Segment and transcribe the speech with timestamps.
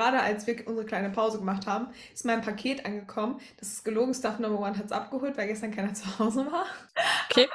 [0.00, 3.38] gerade als wir unsere kleine Pause gemacht haben, ist mein Paket angekommen.
[3.58, 6.64] Das ist gelogen, Stuff Number One hat es abgeholt, weil gestern keiner zu Hause war.
[7.30, 7.48] Okay.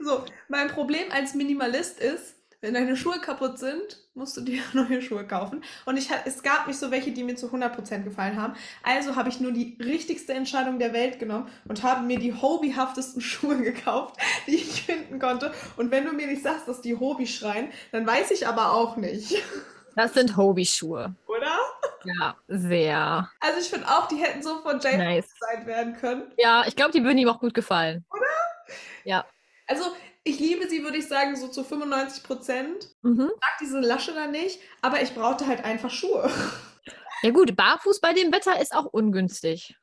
[0.00, 5.00] So, mein Problem als Minimalist ist, wenn deine Schuhe kaputt sind, musst du dir neue
[5.00, 5.62] Schuhe kaufen.
[5.84, 8.54] Und ich, es gab nicht so welche, die mir zu 100% gefallen haben.
[8.82, 13.20] Also habe ich nur die richtigste Entscheidung der Welt genommen und habe mir die hobbyhaftesten
[13.22, 14.16] Schuhe gekauft,
[14.48, 15.52] die ich finden konnte.
[15.76, 18.96] Und wenn du mir nicht sagst, dass die Hobby schreien, dann weiß ich aber auch
[18.96, 19.40] nicht.
[19.94, 21.14] Das sind Hobby-Schuhe.
[21.26, 21.58] Oder?
[22.04, 23.30] Ja, sehr.
[23.40, 25.28] Also ich finde auch, die hätten so von James Nice.
[25.38, 26.32] sein werden können.
[26.36, 28.04] Ja, ich glaube, die würden ihm auch gut gefallen.
[28.10, 28.26] Oder?
[29.04, 29.26] Ja.
[29.66, 29.84] Also
[30.24, 32.88] ich liebe sie, würde ich sagen, so zu 95 Prozent.
[33.02, 33.26] Mhm.
[33.26, 36.30] mag diese Lasche da nicht, aber ich brauchte halt einfach Schuhe.
[37.22, 39.76] Ja gut, barfuß bei dem Wetter ist auch ungünstig.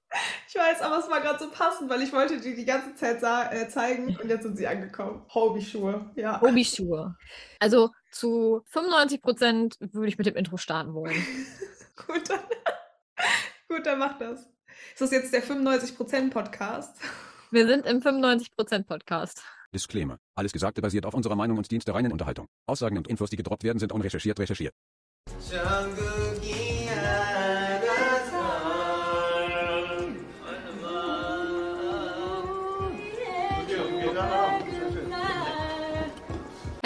[0.47, 3.21] Ich weiß, aber es war gerade so passend, weil ich wollte die die ganze Zeit
[3.53, 5.25] äh, zeigen und jetzt sind sie angekommen.
[5.33, 6.41] Hobby-Schuhe, ja.
[6.41, 7.15] Hobby-Schuhe.
[7.59, 11.15] Also zu 95 Prozent würde ich mit dem Intro starten wollen.
[12.07, 12.39] Gut, dann,
[13.67, 14.41] gut, dann mach das.
[14.93, 16.95] Ist das jetzt der 95% Podcast?
[17.51, 19.43] Wir sind im 95 Prozent Podcast.
[19.73, 20.17] Disclaimer.
[20.35, 22.47] Alles Gesagte basiert auf unserer Meinung und dient der reinen Unterhaltung.
[22.67, 24.73] Aussagen und Infos, die gedroppt werden, sind unrecherchiert recherchiert.
[25.37, 26.18] 전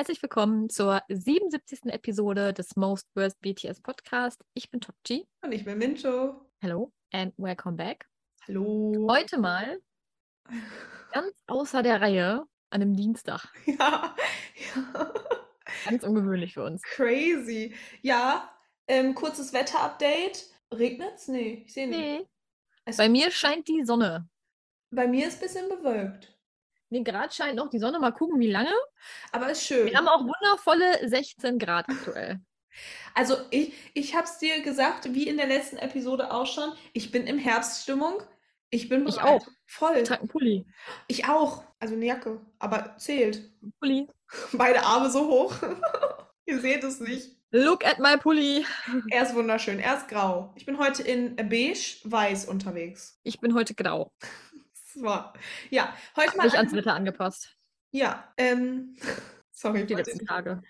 [0.03, 1.85] Herzlich willkommen zur 77.
[1.85, 4.43] Episode des Most Worst BTS Podcast.
[4.53, 5.25] Ich bin Topji.
[5.41, 6.41] Und ich bin Mincho.
[6.59, 8.05] Hello and welcome back.
[8.45, 9.07] Hallo.
[9.09, 9.79] Heute mal
[11.13, 13.47] ganz außer der Reihe an einem Dienstag.
[13.65, 14.13] Ja,
[14.75, 15.13] ja.
[15.85, 16.81] Ganz ungewöhnlich für uns.
[16.81, 17.73] Crazy.
[18.01, 18.53] Ja,
[18.89, 20.49] ähm, kurzes Wetterupdate.
[20.73, 21.29] Regnet's?
[21.29, 21.97] Nee, ich sehe nicht.
[21.97, 22.27] Nee.
[22.83, 24.27] Es, Bei mir scheint die Sonne.
[24.91, 26.32] bei mir ist ein bisschen bewölkt.
[26.93, 27.97] Nee, gerade scheint noch die Sonne.
[27.97, 28.71] Mal gucken, wie lange.
[29.31, 29.87] Aber ist schön.
[29.87, 32.39] Wir haben auch wundervolle 16 Grad aktuell.
[33.15, 37.09] Also ich, ich habe es dir gesagt, wie in der letzten Episode auch schon, ich
[37.09, 38.21] bin im Herbststimmung.
[38.69, 39.41] Ich bin Ich bereit.
[39.41, 39.47] auch.
[39.65, 39.97] Voll.
[39.97, 40.65] Ich trage einen Pulli.
[41.07, 41.63] Ich auch.
[41.79, 42.41] Also eine Jacke.
[42.59, 43.41] Aber zählt.
[43.79, 44.07] Pulli.
[44.53, 45.55] Beide Arme so hoch.
[46.45, 47.31] Ihr seht es nicht.
[47.49, 48.67] Look at my Pulli.
[49.09, 49.79] Er ist wunderschön.
[49.79, 50.53] Er ist grau.
[50.55, 53.19] Ich bin heute in beige, weiß unterwegs.
[53.23, 54.11] Ich bin heute grau.
[55.01, 55.33] War,
[55.69, 56.43] ja, heute mal.
[56.45, 57.55] Nicht ans Wetter angepasst.
[57.91, 58.95] Ja, ähm.
[59.51, 60.61] Sorry, Die letzten ich- Tage.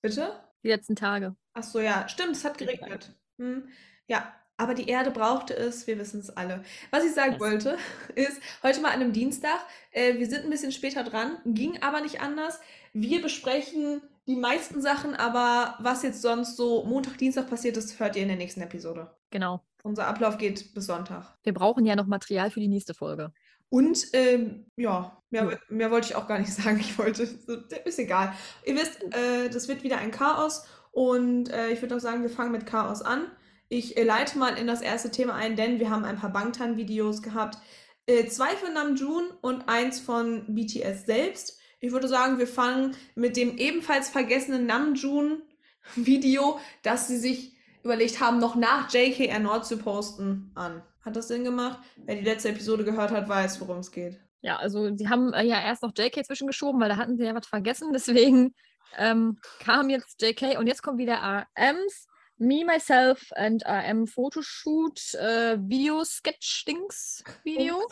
[0.00, 0.32] Bitte?
[0.62, 1.34] Die letzten Tage.
[1.54, 3.14] Ach so, ja, stimmt, es hat geregnet.
[3.38, 3.68] Hm,
[4.06, 6.62] ja, aber die Erde brauchte es, wir wissen es alle.
[6.90, 7.78] Was ich sagen wollte,
[8.14, 9.58] ist, heute mal an einem Dienstag,
[9.90, 12.60] äh, wir sind ein bisschen später dran, ging aber nicht anders.
[12.92, 18.14] Wir besprechen die meisten Sachen, aber was jetzt sonst so Montag, Dienstag passiert ist, hört
[18.16, 19.10] ihr in der nächsten Episode.
[19.30, 19.64] Genau.
[19.82, 21.36] Unser Ablauf geht bis Sonntag.
[21.42, 23.32] Wir brauchen ja noch Material für die nächste Folge.
[23.72, 26.78] Und ähm, ja, mehr, mehr wollte ich auch gar nicht sagen.
[26.78, 28.34] Ich wollte, ist egal.
[28.66, 32.28] Ihr wisst, äh, das wird wieder ein Chaos und äh, ich würde auch sagen, wir
[32.28, 33.30] fangen mit Chaos an.
[33.70, 37.22] Ich äh, leite mal in das erste Thema ein, denn wir haben ein paar Bangtan-Videos
[37.22, 37.56] gehabt.
[38.04, 41.58] Äh, zwei von Namjoon und eins von BTS selbst.
[41.80, 48.38] Ich würde sagen, wir fangen mit dem ebenfalls vergessenen Namjoon-Video, das sie sich überlegt haben,
[48.38, 50.82] noch nach JK erneut zu posten, an.
[51.04, 51.80] Hat das Sinn gemacht?
[51.96, 54.20] Wer die letzte Episode gehört hat, weiß, worum es geht.
[54.40, 57.34] Ja, also sie haben äh, ja erst noch JK zwischengeschoben, weil da hatten sie ja
[57.34, 57.92] was vergessen.
[57.92, 58.54] Deswegen
[58.96, 62.06] ähm, kam jetzt JK und jetzt kommt wieder RMs.
[62.38, 67.86] Me, Myself and RM Photoshoot äh, Video Sketch Dings Video.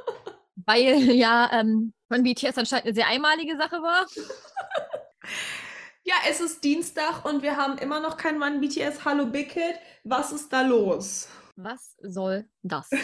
[0.66, 4.06] weil ja ähm, von BTS anscheinend eine sehr einmalige Sache war.
[6.04, 9.04] Ja, es ist Dienstag und wir haben immer noch kein Mann BTS.
[9.04, 9.74] Hallo Big Hit.
[10.04, 11.28] Was ist da los?
[11.58, 12.88] Was soll das?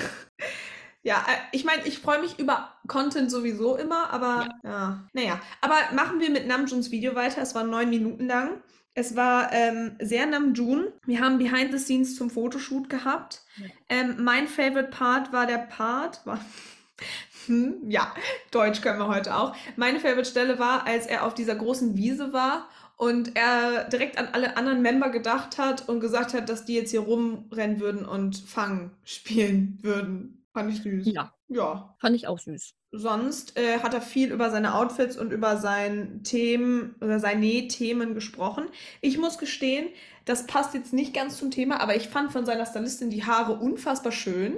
[1.06, 5.06] Ja, äh, ich meine, ich freue mich über Content sowieso immer, aber ja.
[5.12, 7.42] Naja, aber machen wir mit Namjoons Video weiter.
[7.42, 8.62] Es war neun Minuten lang.
[8.94, 10.94] Es war ähm, sehr Namjoon.
[11.04, 13.42] Wir haben Behind the Scenes zum Fotoshoot gehabt.
[13.59, 13.66] Ja.
[13.91, 16.41] Ähm, mein Favorite Part war der Part, war,
[17.48, 18.15] hm, ja,
[18.50, 19.54] Deutsch können wir heute auch.
[19.76, 24.28] Meine Favorite Stelle war, als er auf dieser großen Wiese war und er direkt an
[24.32, 28.36] alle anderen Member gedacht hat und gesagt hat, dass die jetzt hier rumrennen würden und
[28.36, 30.45] Fang spielen würden.
[30.53, 31.07] Fand ich süß.
[31.13, 31.97] Ja, Ja.
[31.98, 32.74] fand ich auch süß.
[32.92, 38.15] Sonst äh, hat er viel über seine Outfits und über sein Themen oder seine Themen
[38.15, 38.66] gesprochen.
[39.01, 39.89] Ich muss gestehen,
[40.27, 43.54] das passt jetzt nicht ganz zum Thema, aber ich fand von seiner Stylistin die Haare
[43.54, 44.57] unfassbar schön.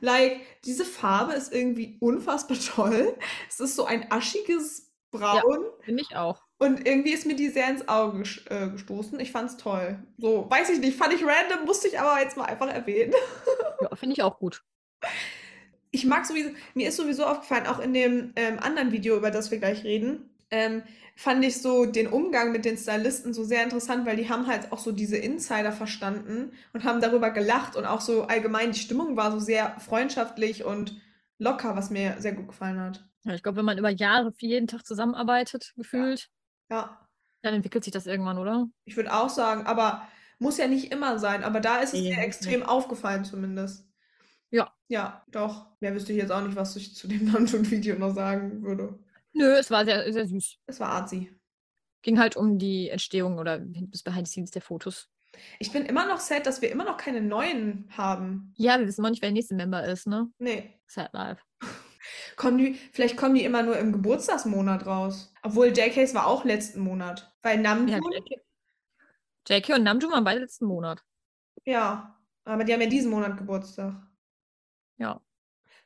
[0.00, 3.14] Like, diese Farbe ist irgendwie unfassbar toll.
[3.48, 5.66] Es ist so ein aschiges Braun.
[5.80, 6.45] Finde ich auch.
[6.58, 9.20] Und irgendwie ist mir die sehr ins Auge äh, gestoßen.
[9.20, 9.98] Ich fand's toll.
[10.16, 13.12] So, weiß ich nicht, fand ich random, musste ich aber jetzt mal einfach erwähnen.
[13.82, 14.64] Ja, finde ich auch gut.
[15.90, 19.50] Ich mag sowieso, mir ist sowieso aufgefallen, auch in dem ähm, anderen Video, über das
[19.50, 20.82] wir gleich reden, ähm,
[21.14, 24.72] fand ich so den Umgang mit den Stylisten so sehr interessant, weil die haben halt
[24.72, 29.16] auch so diese Insider verstanden und haben darüber gelacht und auch so allgemein die Stimmung
[29.16, 30.98] war so sehr freundschaftlich und
[31.38, 33.04] locker, was mir sehr gut gefallen hat.
[33.24, 36.30] Ja, ich glaube, wenn man über Jahre für jeden Tag zusammenarbeitet, gefühlt,
[36.70, 37.06] Ja,
[37.42, 38.68] dann entwickelt sich das irgendwann, oder?
[38.84, 40.06] ich würde auch sagen, aber
[40.38, 43.88] muss ja nicht immer sein, aber da ist es Nee, mir extrem aufgefallen zumindest.
[44.50, 44.72] Ja.
[44.88, 45.66] Ja, doch.
[45.80, 48.98] Mehr wüsste ich jetzt auch nicht, was ich zu dem Namjoon-Video noch sagen würde.
[49.32, 50.58] Nö, es war sehr, sehr süß.
[50.66, 51.32] Es war artsy.
[52.02, 55.08] Ging halt um die Entstehung oder das Behind the Scenes der Fotos.
[55.58, 58.54] Ich bin immer noch sad, dass wir immer noch keine neuen haben.
[58.56, 60.30] Ja, wir wissen noch nicht, wer der nächste Member ist, ne?
[60.38, 60.80] Nee.
[60.86, 61.42] Sad Life.
[62.36, 65.32] Kommen die, vielleicht kommen die immer nur im Geburtstagsmonat raus.
[65.42, 67.34] Obwohl JKs war auch letzten Monat.
[67.42, 68.40] Weil Ja, Namjoon, JK.
[69.48, 71.04] JK und Namjoon waren beide letzten Monat.
[71.64, 73.94] ja, aber die haben ja diesen Monat Geburtstag.
[74.98, 75.20] Ja.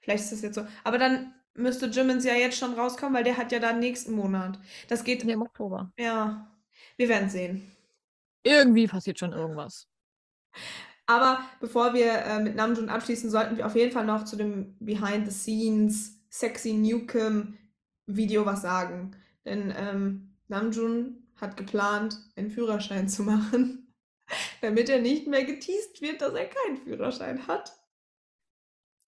[0.01, 0.67] Vielleicht ist das jetzt so.
[0.85, 4.59] Aber dann müsste Jimmins ja jetzt schon rauskommen, weil der hat ja dann nächsten Monat.
[4.89, 5.93] Das geht, im Oktober.
[5.99, 6.51] ja,
[6.97, 7.75] wir werden sehen.
[8.43, 9.89] Irgendwie passiert schon irgendwas.
[11.11, 14.77] Aber bevor wir äh, mit Namjoon abschließen, sollten wir auf jeden Fall noch zu dem
[14.79, 17.59] Behind the Scenes Sexy Newcomb
[18.07, 19.17] Video was sagen.
[19.45, 23.93] Denn ähm, Namjoon hat geplant, einen Führerschein zu machen,
[24.61, 27.77] damit er nicht mehr geteased wird, dass er keinen Führerschein hat.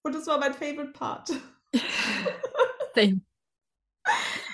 [0.03, 1.31] Und das war mein favorite Part.
[2.97, 3.21] Same.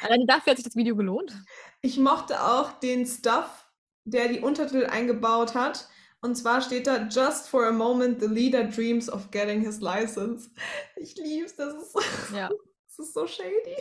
[0.03, 1.33] Alleine dafür hat sich das Video gelohnt.
[1.81, 3.71] Ich mochte auch den Stuff,
[4.05, 5.89] der die Untertitel eingebaut hat.
[6.21, 10.51] Und zwar steht da, Just for a moment, the leader dreams of getting his license.
[10.97, 11.97] Ich lieb's, das ist,
[12.35, 12.49] Ja.
[12.49, 13.77] das ist so shady.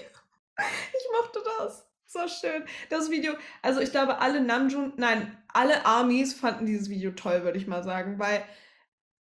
[0.60, 1.86] Ich mochte das.
[2.06, 2.63] So schön.
[2.89, 7.57] Das Video, also ich glaube, alle Namjoon, nein, alle Armies fanden dieses Video toll, würde
[7.57, 8.44] ich mal sagen, weil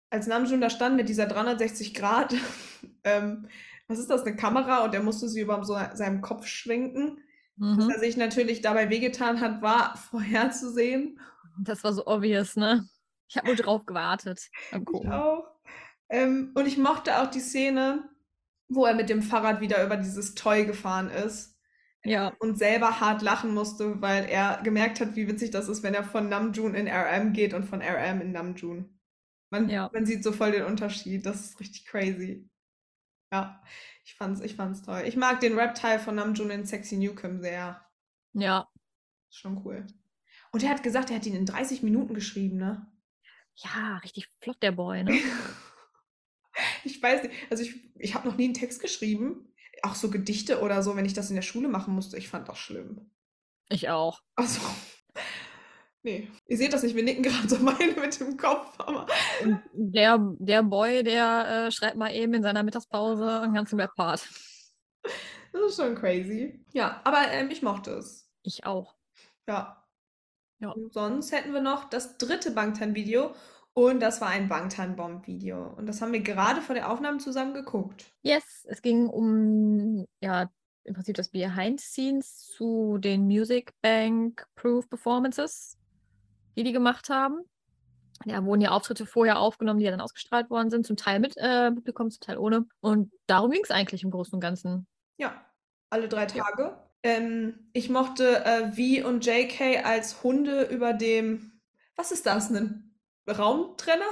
[0.10, 2.34] als Namjoon da stand mit dieser 360 Grad,
[3.04, 3.48] ähm,
[3.88, 7.20] was ist das, eine Kamera und er musste sie über so seinem Kopf schwenken.
[7.56, 7.90] Dass Mhm.
[7.92, 11.20] er sich natürlich dabei wehgetan hat, war vorherzusehen.
[11.60, 12.90] Das war so obvious, ne?
[13.34, 14.52] Ich habe nur drauf gewartet.
[14.72, 15.48] Ich auch.
[16.10, 18.08] Ähm, und ich mochte auch die Szene,
[18.68, 21.58] wo er mit dem Fahrrad wieder über dieses Toy gefahren ist
[22.04, 25.96] Ja, und selber hart lachen musste, weil er gemerkt hat, wie witzig das ist, wenn
[25.96, 29.00] er von Namjoon in RM geht und von RM in Namjoon.
[29.50, 29.90] Man, Ja.
[29.92, 31.26] man sieht so voll den Unterschied.
[31.26, 32.48] Das ist richtig crazy.
[33.32, 33.64] Ja,
[34.06, 35.02] ich fand's, ich fand's toll.
[35.08, 37.84] Ich mag den Rap-Teil von Namjoon in Sexy Newcomb sehr.
[38.34, 38.68] ja.
[39.32, 39.88] Schon cool.
[40.52, 42.86] Und er hat gesagt, er hat ihn in 30 Minuten geschrieben, ne?
[43.56, 45.20] Ja, richtig flott, der Boy, ne?
[46.84, 49.52] Ich weiß nicht, also ich, ich habe noch nie einen Text geschrieben,
[49.82, 52.18] auch so Gedichte oder so, wenn ich das in der Schule machen musste.
[52.18, 53.10] Ich fand das schlimm.
[53.70, 54.22] Ich auch.
[54.36, 54.62] Also,
[56.04, 56.30] nee.
[56.48, 59.08] Ihr seht das nicht, wir nicken gerade so beide mit dem Kopf, aber
[59.74, 64.30] der, der Boy, der äh, schreibt mal eben in seiner Mittagspause einen ganzen Rap-Part.
[65.52, 66.64] das ist schon crazy.
[66.72, 68.30] Ja, aber ähm, ich mochte es.
[68.44, 68.96] Ich auch.
[69.48, 69.83] Ja.
[70.64, 70.70] Ja.
[70.70, 73.36] Und sonst hätten wir noch das dritte Bangtan-Video
[73.74, 75.74] und das war ein Bangtan-Bomb-Video.
[75.76, 78.06] Und das haben wir gerade vor der Aufnahme zusammen geguckt.
[78.22, 80.50] Yes, es ging um, ja,
[80.86, 85.78] im Prinzip das Behind the Scenes zu den Music Bank Proof Performances,
[86.56, 87.42] die die gemacht haben.
[88.24, 91.36] Ja, wurden ja Auftritte vorher aufgenommen, die ja dann ausgestrahlt worden sind, zum Teil mit
[91.36, 92.66] äh, Publikum, zum Teil ohne.
[92.80, 94.88] Und darum ging es eigentlich im Großen und Ganzen.
[95.18, 95.44] Ja,
[95.90, 96.93] alle drei Ja.
[97.04, 101.52] Ähm, ich mochte äh, V und JK als Hunde über dem,
[101.96, 102.96] was ist das, ein
[103.28, 104.06] Raumtrenner?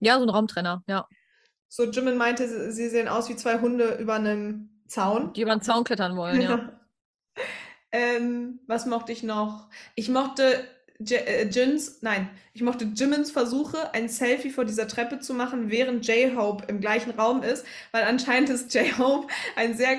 [0.00, 1.08] Ja, so ein Raumtrenner, ja.
[1.68, 5.32] So Jimin meinte, sie, sie sehen aus wie zwei Hunde über einem Zaun.
[5.32, 6.80] Die über den Zaun klettern wollen, ja.
[7.92, 9.68] ähm, was mochte ich noch?
[9.94, 10.64] Ich mochte
[10.98, 15.70] J äh, Jins, nein, ich mochte Jimins Versuche, ein Selfie vor dieser Treppe zu machen,
[15.70, 19.98] während J-Hope im gleichen Raum ist, weil anscheinend ist J-Hope ein sehr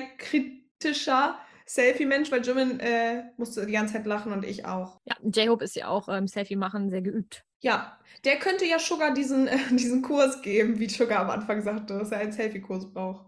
[0.80, 4.98] kritischer Selfie-Mensch, weil Jimin äh, musste die ganze Zeit lachen und ich auch.
[5.04, 7.44] Ja, J-Hope ist ja auch ähm, Selfie machen sehr geübt.
[7.60, 11.98] Ja, der könnte ja Sugar diesen, äh, diesen Kurs geben, wie Sugar am Anfang sagte,
[11.98, 13.26] dass er einen Selfie-Kurs braucht.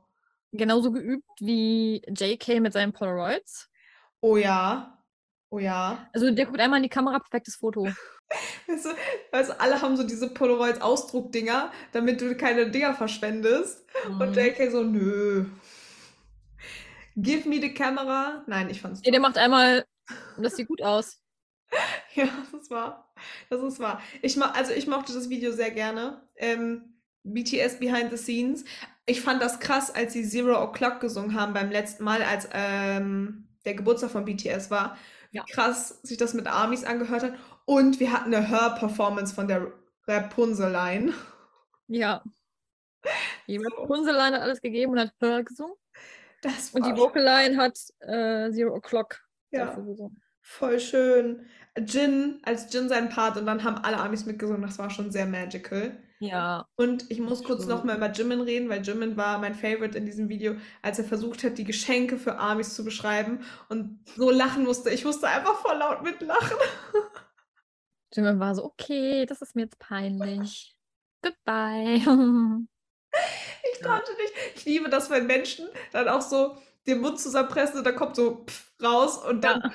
[0.52, 3.68] Genauso geübt wie JK mit seinen Polaroids.
[4.20, 4.98] Oh ja,
[5.50, 6.08] oh ja.
[6.12, 7.88] Also der guckt einmal in die Kamera, perfektes Foto.
[8.68, 8.90] Weißt du,
[9.32, 13.84] weißt du, alle haben so diese Polaroids-Ausdruckdinger, damit du keine Dinger verschwendest.
[14.06, 14.34] Und Mhm.
[14.34, 15.46] JK so, nö.
[17.16, 18.44] Give me the camera.
[18.46, 19.84] Nein, ich fand's Nee, der macht einmal,
[20.38, 21.18] das sieht gut aus.
[22.14, 23.12] Ja, das ist wahr.
[23.48, 24.00] Das ist wahr.
[24.22, 26.28] Ich ma also ich mochte das Video sehr gerne.
[26.36, 28.64] Ähm, BTS Behind the Scenes.
[29.06, 33.46] Ich fand das krass, als sie Zero O'Clock gesungen haben beim letzten Mal, als ähm,
[33.64, 34.96] der Geburtstag von BTS war.
[35.30, 35.44] Wie Ja.
[35.52, 37.34] krass sich das mit Armies angehört hat.
[37.66, 39.72] Und wir hatten eine Hör-Performance von der
[40.08, 41.14] Rapunzel-Line.
[41.86, 42.24] Ja.
[43.46, 45.74] Die Rapunzel hat alles gegeben und hat Hör gesungen.
[46.42, 49.18] Das Und die Vocaline hat äh, Zero O'Clock
[49.50, 49.76] Ja.
[50.40, 51.46] voll schön.
[51.78, 54.62] Jin, als Jin seinen Part und dann haben alle Amis mitgesungen.
[54.62, 56.02] Das war schon sehr magical.
[56.22, 60.04] Ja, Und ich muss kurz nochmal über Jimin reden, weil Jimin war mein Favorite in
[60.04, 64.64] diesem Video, als er versucht hat, die Geschenke für Amis zu beschreiben und so lachen
[64.64, 64.90] musste.
[64.90, 66.58] Ich musste einfach voll laut mitlachen.
[68.12, 70.76] Jimin war so, okay, das ist mir jetzt peinlich.
[71.22, 72.00] Goodbye.
[73.74, 74.32] Ich konnte nicht.
[74.56, 78.44] Ich liebe das, wenn Menschen dann auch so den Mund zusammenpressen und dann kommt so
[78.46, 79.72] pff raus und dann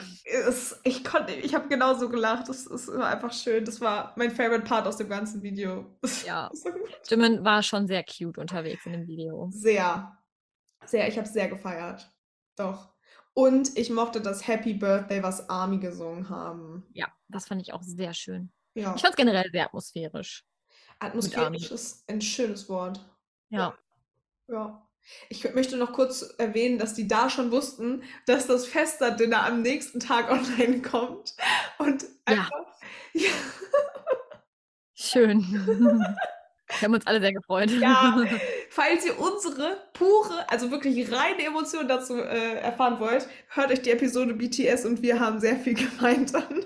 [0.47, 2.49] ist, ich konnte, ich habe genauso gelacht.
[2.49, 3.63] Das ist einfach schön.
[3.63, 5.95] Das war mein Favorite Part aus dem ganzen Video.
[6.25, 6.49] Ja.
[6.53, 6.69] so.
[7.07, 9.49] Jimin war schon sehr cute unterwegs in dem Video.
[9.51, 10.17] Sehr,
[10.85, 11.07] sehr.
[11.07, 12.09] Ich habe es sehr gefeiert.
[12.55, 12.89] Doch.
[13.33, 16.83] Und ich mochte das Happy Birthday, was Army gesungen haben.
[16.93, 18.51] Ja, das fand ich auch sehr schön.
[18.73, 20.45] Ja, Ich fand es generell sehr atmosphärisch.
[20.99, 22.99] atmosphärisch ist ein schönes Wort.
[23.55, 23.77] Ja.
[24.47, 24.81] Ja.
[25.29, 29.99] Ich möchte noch kurz erwähnen, dass die da schon wussten, dass das Fester-Dinner am nächsten
[29.99, 31.35] Tag online kommt.
[31.77, 32.35] Und Ja.
[32.43, 32.65] einfach.
[33.13, 33.29] Ja.
[34.93, 35.39] Schön.
[36.67, 37.69] Wir haben uns alle sehr gefreut.
[37.69, 38.25] Ja,
[38.69, 43.91] falls ihr unsere pure, also wirklich reine Emotion dazu äh, erfahren wollt, hört euch die
[43.91, 46.65] Episode BTS und wir haben sehr viel gemeint an.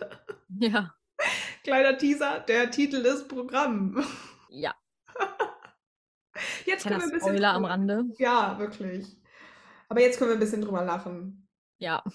[0.57, 0.95] Ja.
[1.63, 4.03] Kleiner Teaser, der Titel ist Programm.
[4.49, 4.73] Ja.
[6.65, 7.29] Jetzt können wir ein bisschen.
[7.29, 8.05] Spoiler am Rande.
[8.17, 9.05] Ja, wirklich.
[9.87, 11.47] Aber jetzt können wir ein bisschen drüber lachen.
[11.77, 12.03] Ja.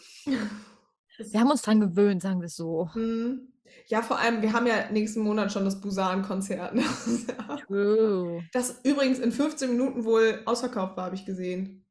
[1.17, 2.91] Wir haben uns dran gewöhnt, sagen wir es so.
[2.93, 3.53] Hm.
[3.87, 6.75] Ja, vor allem, wir haben ja nächsten Monat schon das Busan-Konzert.
[6.75, 8.43] Ja- True.
[8.53, 11.87] das übrigens in 15 Minuten wohl ausverkauft war, habe ich gesehen.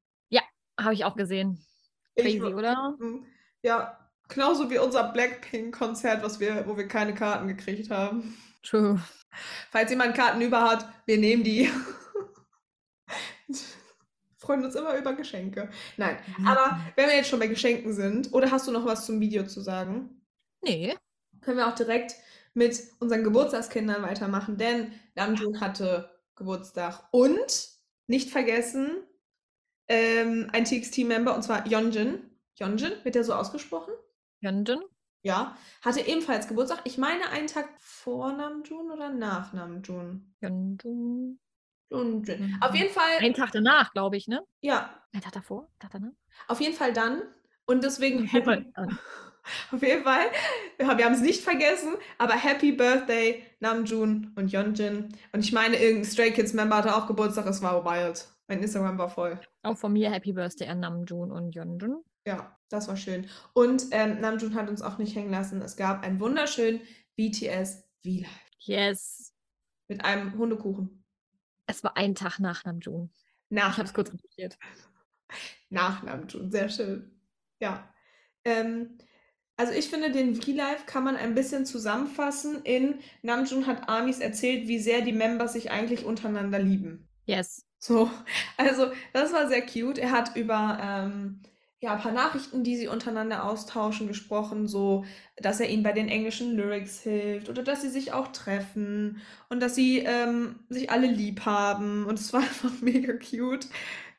[0.77, 1.63] Habe ich auch gesehen.
[2.15, 2.95] Ich Crazy, wa- oder?
[2.99, 3.25] Hm,
[3.61, 3.97] Ja,
[4.27, 8.35] genauso wie unser Blackpink-Konzert, was wir, wo wir keine Karten gekriegt haben.
[8.63, 8.99] True.
[9.71, 11.69] Falls jemand Karten über hat, wir nehmen die.
[14.43, 15.69] Freuen uns immer über Geschenke.
[15.95, 19.21] Nein, aber wenn wir jetzt schon bei Geschenken sind, oder hast du noch was zum
[19.21, 20.21] Video zu sagen?
[20.61, 20.97] Nee.
[21.39, 22.15] Können wir auch direkt
[22.53, 27.69] mit unseren Geburtstagskindern weitermachen, denn Namjoon hatte Geburtstag und
[28.07, 28.97] nicht vergessen,
[29.87, 32.19] ähm, ein TXT-Member, und zwar Yeonjin.
[32.59, 33.93] Yeonjin, wird der so ausgesprochen?
[34.41, 34.79] Hyunjin?
[35.21, 36.81] Ja, hatte ebenfalls Geburtstag.
[36.83, 40.35] Ich meine einen Tag vor Namjoon oder nach Namjoon?
[41.91, 42.25] Hyunjin.
[42.25, 42.57] Yeonjin.
[42.61, 44.41] Auf jeden Fall, Einen Tag danach, glaube ich, ne?
[44.61, 45.69] ja, Ein Tag davor?
[45.79, 46.11] Tag danach?
[46.47, 47.21] auf jeden Fall dann.
[47.65, 48.95] Und deswegen, Auf jeden Fall happy,
[49.71, 50.25] auf jeden Fall,
[50.77, 55.09] wir haben es nicht vergessen, aber Happy Birthday Namjoon und Yeonjin.
[55.31, 58.27] Und ich meine, irgendein Stray Kids Member hatte auch Geburtstag, es war wild.
[58.47, 59.39] Mein Instagram war voll.
[59.63, 62.03] Auch von mir Happy Birthday an Namjoon und Yeonjun.
[62.27, 63.29] Ja, das war schön.
[63.53, 65.61] Und ähm, Namjoon hat uns auch nicht hängen lassen.
[65.61, 66.81] Es gab einen wunderschönen
[67.15, 68.27] BTS V-Live
[68.59, 69.33] Yes.
[69.87, 71.02] mit einem Hundekuchen.
[71.65, 73.09] Es war ein Tag nach Namjoon.
[73.49, 74.57] Nach, Ich habe es kurz recherchiert.
[75.69, 77.11] nach Namjoon, sehr schön.
[77.59, 77.87] Ja.
[78.45, 78.97] Ähm,
[79.55, 84.67] also ich finde, den V-Live kann man ein bisschen zusammenfassen in Namjoon hat Amis erzählt,
[84.67, 87.07] wie sehr die Members sich eigentlich untereinander lieben.
[87.25, 87.65] Yes.
[87.79, 88.09] So,
[88.57, 89.97] also das war sehr cute.
[89.99, 91.41] Er hat über ähm,
[91.83, 95.03] ja, ein paar Nachrichten, die sie untereinander austauschen, gesprochen, so,
[95.35, 99.59] dass er ihnen bei den englischen Lyrics hilft oder dass sie sich auch treffen und
[99.59, 102.05] dass sie ähm, sich alle lieb haben.
[102.05, 103.67] Und es war einfach mega cute.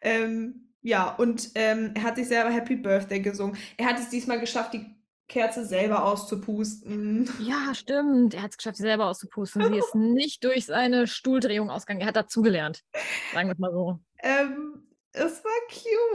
[0.02, 3.56] Ähm, ja, und ähm, er hat sich selber Happy Birthday gesungen.
[3.78, 4.84] Er hat es diesmal geschafft, die
[5.26, 7.30] Kerze selber auszupusten.
[7.40, 8.34] Ja, stimmt.
[8.34, 9.72] Er hat es geschafft, sie selber auszupusten.
[9.72, 12.02] Sie ist nicht durch seine Stuhldrehung ausgegangen.
[12.02, 12.84] Er hat dazugelernt.
[13.32, 14.00] Sagen wir es mal so.
[14.22, 14.83] Ähm,
[15.14, 15.52] es war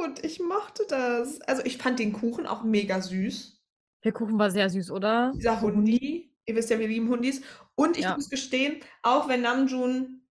[0.05, 0.23] cute.
[0.23, 1.41] Ich mochte das.
[1.41, 3.59] Also ich fand den Kuchen auch mega süß.
[4.03, 5.31] Der Kuchen war sehr süß, oder?
[5.35, 6.33] Dieser Hundi.
[6.45, 7.41] Ihr wisst ja, wir lieben Hundis.
[7.75, 8.15] Und ich Ja.
[8.15, 10.21] muss gestehen, auch wenn Namjoon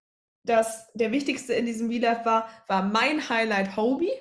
[0.44, 4.12] das der wichtigste in diesem V-Live war, war mein Highlight Hobie.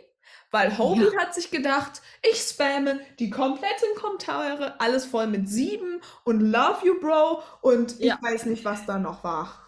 [0.52, 1.22] Weil Hobie Ja.
[1.22, 7.00] hat sich gedacht, ich spamme die kompletten Kommentare, alles voll mit sieben und Love you,
[7.02, 7.42] Bro.
[7.62, 8.20] Und ich Ja.
[8.22, 9.62] weiß nicht, was da noch war.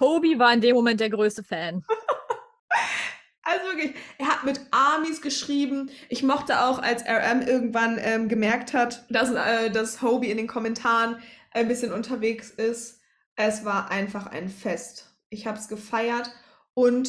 [0.00, 1.82] Hobie war in dem Moment der größte Fan.
[3.48, 5.90] Also wirklich, er hat mit Armies geschrieben.
[6.10, 10.46] Ich mochte auch, als RM irgendwann ähm, gemerkt hat, dass, äh, dass Hobie in den
[10.46, 11.16] Kommentaren
[11.52, 13.00] ein bisschen unterwegs ist.
[13.36, 15.16] Es war einfach ein Fest.
[15.30, 16.30] Ich habe es gefeiert
[16.74, 17.08] und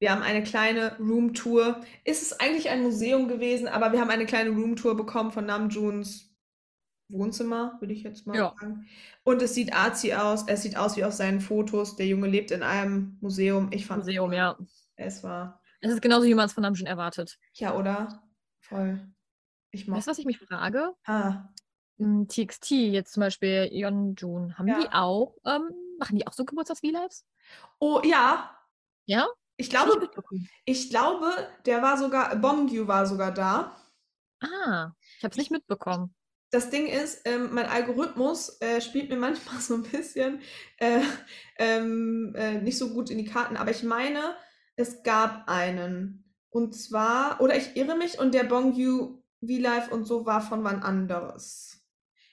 [0.00, 1.80] wir haben eine kleine Roomtour.
[2.04, 6.30] Ist es eigentlich ein Museum gewesen, aber wir haben eine kleine Roomtour bekommen von Namjoons
[7.08, 8.54] Wohnzimmer, würde ich jetzt mal Ja.
[8.58, 8.88] sagen.
[9.22, 10.44] Und es sieht arzi aus.
[10.48, 11.94] Es sieht aus wie auf seinen Fotos.
[11.96, 13.68] Der Junge lebt in einem Museum.
[13.70, 14.56] Ich fand Museum, ja.
[14.96, 17.38] Es war Es ist genauso, wie man es von Namjoon erwartet.
[17.54, 18.22] ja, oder?
[18.60, 19.08] Voll.
[19.70, 19.96] Ich mag.
[19.98, 20.92] Weißt du, was ich mich frage?
[21.04, 21.48] Ah,
[21.98, 24.90] Hm, TXT, jetzt zum Beispiel Yeonjun, haben die Ja.
[24.92, 27.24] auch, ähm, machen die auch so Geburtstags-V-Lives?
[27.78, 28.56] oh, ja.
[29.06, 29.26] Ja?
[29.56, 30.10] Ich glaube,
[30.64, 31.30] ich glaube,
[31.66, 33.76] der war sogar, Bomgyu war sogar da.
[34.40, 36.14] Ah, ich habe es nicht mitbekommen.
[36.50, 40.40] Das Ding ist, ähm, mein Algorithmus äh, spielt mir manchmal so ein bisschen
[40.78, 41.00] äh,
[41.58, 44.36] ähm, äh, nicht so gut in die Karten, aber ich meine,
[44.76, 46.24] es gab einen.
[46.50, 50.82] Und zwar, oder ich irre mich, und der Bongyu V-Live und so war von wann
[50.82, 51.78] anderes.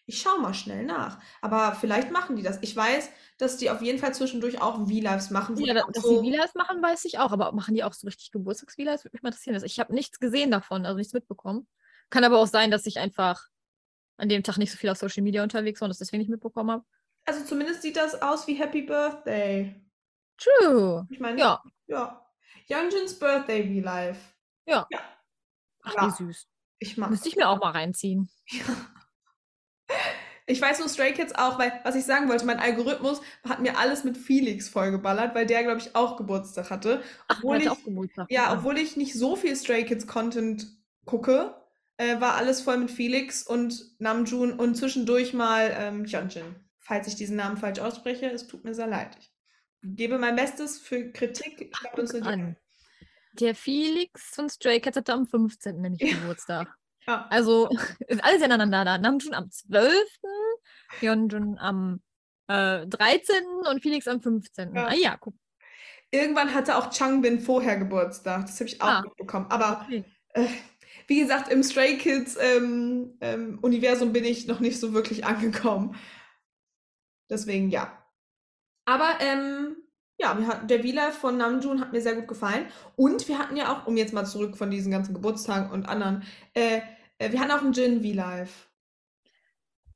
[0.06, 1.20] Ich schau mal schnell nach.
[1.42, 2.58] Aber vielleicht machen die das.
[2.62, 5.56] Ich weiß, dass die auf jeden Fall zwischendurch auch V-Lives machen.
[5.58, 7.32] Ja, die dass so- sie V-Lives machen, weiß ich auch.
[7.32, 9.06] Aber machen die auch so richtig Geburtstags-V-Lives?
[9.06, 9.54] Würde mich mal interessieren.
[9.54, 11.68] Also Ich habe nichts gesehen davon, also nichts mitbekommen.
[12.10, 13.46] Kann aber auch sein, dass ich einfach
[14.18, 16.30] an dem Tag nicht so viel auf Social Media unterwegs war und das deswegen nicht
[16.32, 16.84] mitbekommen habe.
[17.26, 19.80] Also zumindest sieht das aus wie Happy Birthday.
[20.38, 21.06] True.
[21.12, 22.26] Ich meine, Ja, ja.
[22.70, 24.18] Youngjins Birthday V-Live.
[24.70, 26.08] ach, Ja.
[26.08, 26.48] wie süß.
[26.80, 28.30] Ich mag Müsste ich mir auch mal reinziehen.
[30.46, 33.78] Ich weiß nur Stray Kids auch, weil, was ich sagen wollte, mein Algorithmus hat mir
[33.78, 37.04] alles mit Felix vollgeballert, weil der, glaube ich, auch Geburtstag hatte.
[37.28, 38.32] Ach, Obwohl der ich, auch Geburtstag.
[38.32, 38.54] ja, Ah.
[38.54, 40.68] obwohl ich nicht so viel Stray Kids Content
[41.06, 41.56] gucke,
[41.98, 46.56] äh, war alles voll mit Felix und Namjoon und zwischendurch mal ähm, Hyunjin.
[46.80, 49.16] Falls ich diesen Namen falsch ausspreche, es tut mir sehr leid.
[49.20, 49.32] Ich
[49.84, 51.76] gebe mein Bestes für Kritik.
[51.76, 52.56] Schreibt uns an.
[53.34, 55.80] Der Felix von Stray Cats hatte am 15.
[55.82, 56.18] nämlich Ja.
[56.18, 56.68] Geburtstag.
[57.08, 57.26] Ja.
[57.32, 57.70] Also
[58.08, 58.98] ist alles ineinander da.
[59.00, 59.96] Namjoon am 12.,
[61.00, 62.02] Hyunjun am
[62.48, 63.36] äh, 13.
[63.68, 64.76] und Felix am 15.
[64.76, 64.88] Ja.
[64.88, 65.34] Ah ja, guck.
[66.12, 68.46] Irgendwann hatte auch Changbin vorher Geburtstag.
[68.48, 69.02] Das habe ich auch Ah.
[69.02, 69.48] mitbekommen.
[69.50, 70.04] Aber Okay.
[70.34, 70.46] äh,
[71.08, 75.96] wie gesagt, im Stray Kids ähm, ähm, Universum bin ich noch nicht so wirklich angekommen.
[77.30, 77.99] Deswegen ja.
[78.90, 79.78] Aber ähm,
[80.18, 82.66] ja, hatten, der V-Live von Namjoon hat mir sehr gut gefallen.
[82.96, 86.24] Und wir hatten ja auch, um jetzt mal zurück von diesen ganzen Geburtstagen und anderen,
[86.56, 86.82] äh,
[87.20, 88.68] äh, wir hatten auch einen Jin V-Live.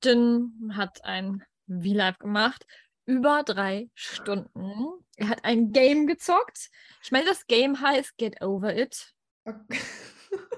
[0.04, 2.68] Jin hat ein V-Live gemacht.
[3.06, 5.04] Über drei Stunden.
[5.16, 6.70] Er hat ein Game gezockt.
[7.04, 9.16] Ich meine, das Game heißt Get Over It.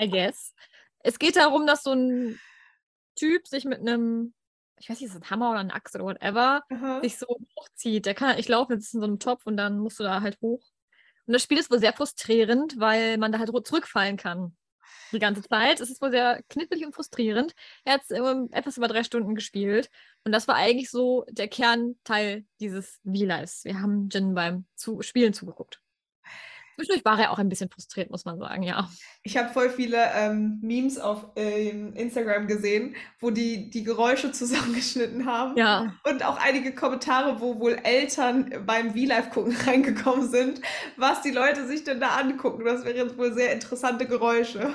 [0.02, 0.54] I guess.
[1.00, 2.38] Es geht darum, dass so ein
[3.16, 4.35] Typ sich mit einem,
[4.80, 7.02] ich weiß nicht, ist das ein Hammer oder eine Axt oder whatever, Aha.
[7.02, 7.28] sich so
[7.58, 8.06] hochzieht.
[8.06, 10.04] Der kann halt nicht laufen, jetzt ist in so einem Topf und dann musst du
[10.04, 10.64] da halt hoch.
[11.26, 14.56] Und das Spiel ist wohl sehr frustrierend, weil man da halt zurückfallen kann.
[15.12, 15.80] Die ganze Zeit.
[15.80, 17.54] Es ist wohl sehr knifflig und frustrierend.
[17.84, 19.90] Er hat ähm, etwas über drei Stunden gespielt.
[20.24, 23.66] Und das war eigentlich so der Kernteil dieses V-Lives.
[23.66, 25.82] Wir haben Jin beim zu Spielen zugeguckt.
[26.76, 28.90] Zwischendurch war er auch ein bisschen frustriert, muss man sagen, ja.
[29.24, 35.26] Ich habe voll viele ähm, Memes auf ähm, Instagram gesehen, wo die die Geräusche zusammengeschnitten
[35.26, 35.58] haben.
[35.58, 40.62] Ja, Und auch einige Kommentare, wo wohl Eltern beim V-Live gucken reingekommen sind,
[40.98, 42.66] was die Leute sich denn da angucken.
[42.66, 44.74] Das wären jetzt wohl sehr interessante Geräusche.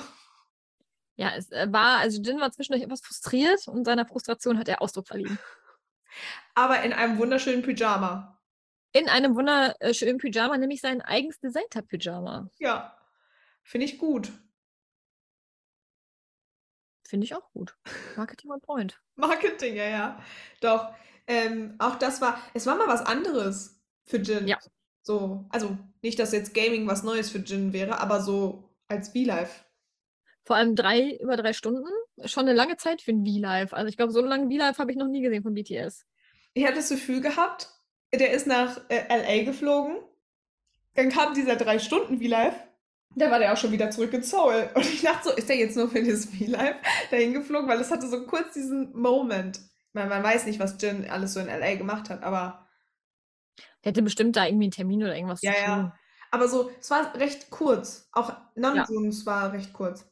[1.17, 4.81] ja, es äh, war, also Jin war zwischendurch etwas frustriert und seiner Frustration hat er
[4.81, 5.39] Ausdruck verliehen.
[6.55, 8.40] Aber in einem wunderschönen Pyjama.
[8.93, 12.51] In einem wunderschönen Pyjama, nämlich sein eigens designter Pyjama.
[12.59, 12.97] Ja,
[13.63, 14.33] finde ich gut.
[17.07, 17.77] Finde ich auch gut.
[18.17, 19.01] Marketing on point.
[19.17, 20.23] Marketing, ja, ja.
[20.61, 20.93] Doch,
[21.27, 24.49] ähm, auch das war, es war mal was anderes für Jin.
[24.49, 24.59] Ja.
[25.03, 29.65] So, also nicht, dass jetzt Gaming was Neues für Jin wäre, aber so als V-Live.
[30.45, 31.89] Vor allem drei, über drei Stunden.
[32.25, 33.73] Schon eine lange Zeit für ein V-Live.
[33.73, 36.05] Also ich glaube, so lange V-Live habe ich noch nie gesehen von BTS.
[36.55, 37.71] Ich hatte das Gefühl gehabt,
[38.15, 39.97] der ist nach äh, LA geflogen.
[40.95, 42.55] Dann kam dieser drei Stunden V-Live.
[43.17, 44.71] Da war der auch schon wieder zurück in Seoul.
[44.75, 46.77] Und ich dachte so, ist der jetzt nur für dieses V-Live
[47.11, 47.69] dahin geflogen?
[47.69, 49.61] Weil es hatte so kurz diesen Moment.
[49.93, 52.69] Meine, man weiß nicht, was Jin alles so in LA gemacht hat, aber
[53.85, 55.77] Der hätte bestimmt da irgendwie einen Termin oder irgendwas Ja, zu ja.
[55.83, 55.93] tun.
[56.31, 58.09] Aber so, es war recht kurz.
[58.13, 60.07] Auch Namjoons war recht kurz.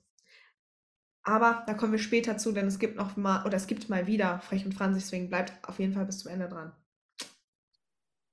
[1.23, 4.07] Aber da kommen wir später zu, denn es gibt noch mal, oder es gibt mal
[4.09, 6.73] wieder Frech und Franzig, deswegen bleibt auf jeden Fall bis zum Ende dran.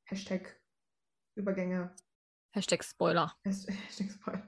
[0.06, 0.60] Hashtag
[1.36, 1.94] Übergänge.
[2.52, 3.36] Hashtag Spoiler.
[3.44, 4.48] Hashtag Spoiler.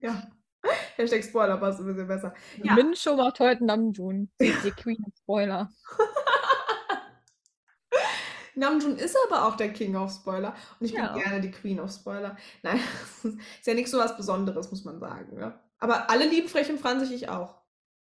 [0.00, 0.30] Ja.
[0.96, 2.34] Hashtag Spoiler passt ein bisschen besser.
[2.62, 2.74] Ja.
[2.74, 4.30] Min Show macht heute Namjoon.
[4.40, 5.70] Die, die Queen of Spoiler.
[8.56, 11.12] Namjoon ist aber auch der King of Spoiler und ich bin Ja.
[11.18, 12.36] gerne die Queen of Spoiler.
[12.62, 12.78] Nein,
[13.24, 15.36] ist ja nicht so was Besonderes, muss man sagen.
[15.38, 15.60] Ja.
[15.78, 17.60] Aber alle lieben Frech und Franzig, ich auch.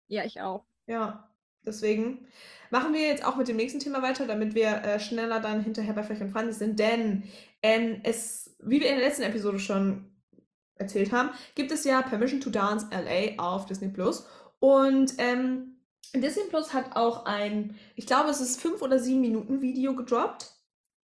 [0.08, 0.65] Ja, ich auch.
[0.86, 1.30] Ja,
[1.67, 2.27] deswegen
[2.69, 5.93] machen wir jetzt auch mit dem nächsten Thema weiter, damit wir äh, schneller dann hinterher
[5.93, 6.80] bei Frech und Franzig sind.
[6.80, 7.23] Denn
[7.62, 10.12] ähm, es, wie wir in der letzten Episode schon
[10.75, 14.27] erzählt haben, gibt es ja Permission to Dance LA auf Disney Plus.
[14.60, 15.77] Und ähm,
[16.15, 20.51] Disney Plus hat auch ein, ich glaube, es ist fünf oder sieben Minuten Video gedroppt,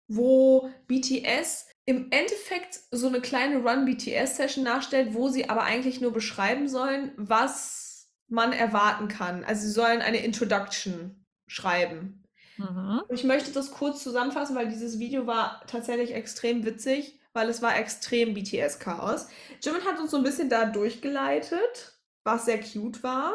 [0.09, 6.01] wo BTS im Endeffekt so eine kleine Run BTS Session nachstellt, wo sie aber eigentlich
[6.01, 7.90] nur beschreiben sollen, was
[8.31, 9.45] man erwarten kann.
[9.45, 12.25] Also sie sollen eine Introduction schreiben.
[12.57, 13.03] Mhm.
[13.09, 17.77] Ich möchte das kurz zusammenfassen, weil dieses Video war tatsächlich extrem witzig, weil es war
[17.77, 19.29] extrem BTS-Chaos.
[19.63, 23.35] Jimin hat uns so ein bisschen da durchgeleitet, was sehr cute war.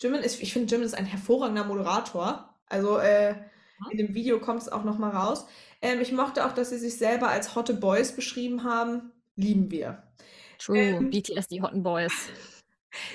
[0.00, 2.58] Jimin ist, ich finde, Jimin ist ein hervorragender Moderator.
[2.66, 3.34] Also äh,
[3.90, 5.46] in dem Video kommt es auch noch mal raus.
[5.82, 9.12] Ähm, ich mochte auch, dass sie sich selber als Hotte Boys beschrieben haben.
[9.36, 10.02] Lieben wir.
[10.58, 10.78] True.
[10.78, 11.10] Ähm.
[11.10, 12.12] BTS, die Hotten Boys.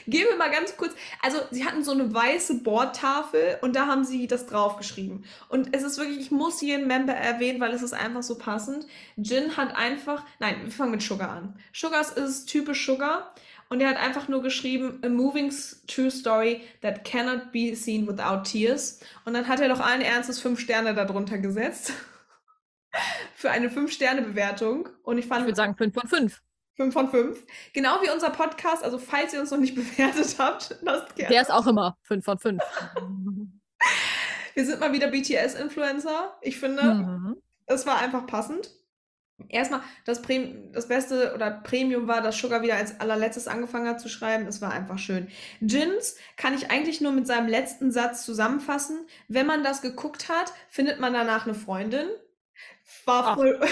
[0.07, 0.93] Gehen wir mal ganz kurz.
[1.21, 5.25] Also, sie hatten so eine weiße Bordtafel und da haben sie das draufgeschrieben.
[5.49, 8.87] Und es ist wirklich, ich muss jeden Member erwähnen, weil es ist einfach so passend.
[9.17, 11.59] Jin hat einfach, nein, wir fangen mit Sugar an.
[11.73, 13.33] Sugars ist typisch Sugar
[13.69, 15.51] und er hat einfach nur geschrieben, a moving
[15.87, 18.99] true story that cannot be seen without tears.
[19.25, 21.93] Und dann hat er doch allen Ernstes fünf Sterne darunter gesetzt.
[23.35, 24.87] Für eine Fünf-Sterne-Bewertung.
[25.03, 26.41] Und ich Ich fand würde sagen 5 von 5.
[26.75, 27.43] 5 von 5.
[27.73, 28.83] Genau wie unser Podcast.
[28.83, 31.31] Also, falls ihr uns noch nicht bewertet habt, lasst gerne.
[31.33, 32.61] Der ist auch immer 5 von 5.
[34.55, 36.37] Wir sind mal wieder BTS-Influencer.
[36.41, 37.37] Ich finde, Mhm.
[37.65, 38.71] es war einfach passend.
[39.49, 43.99] Erstmal, das, Prem das Beste oder Premium war, dass Sugar wieder als allerletztes angefangen hat
[43.99, 44.47] zu schreiben.
[44.47, 45.27] Es war einfach schön.
[45.59, 49.05] Jins kann ich eigentlich nur mit seinem letzten Satz zusammenfassen.
[49.27, 52.07] Wenn man das geguckt hat, findet man danach eine Freundin.
[53.03, 53.59] War voll.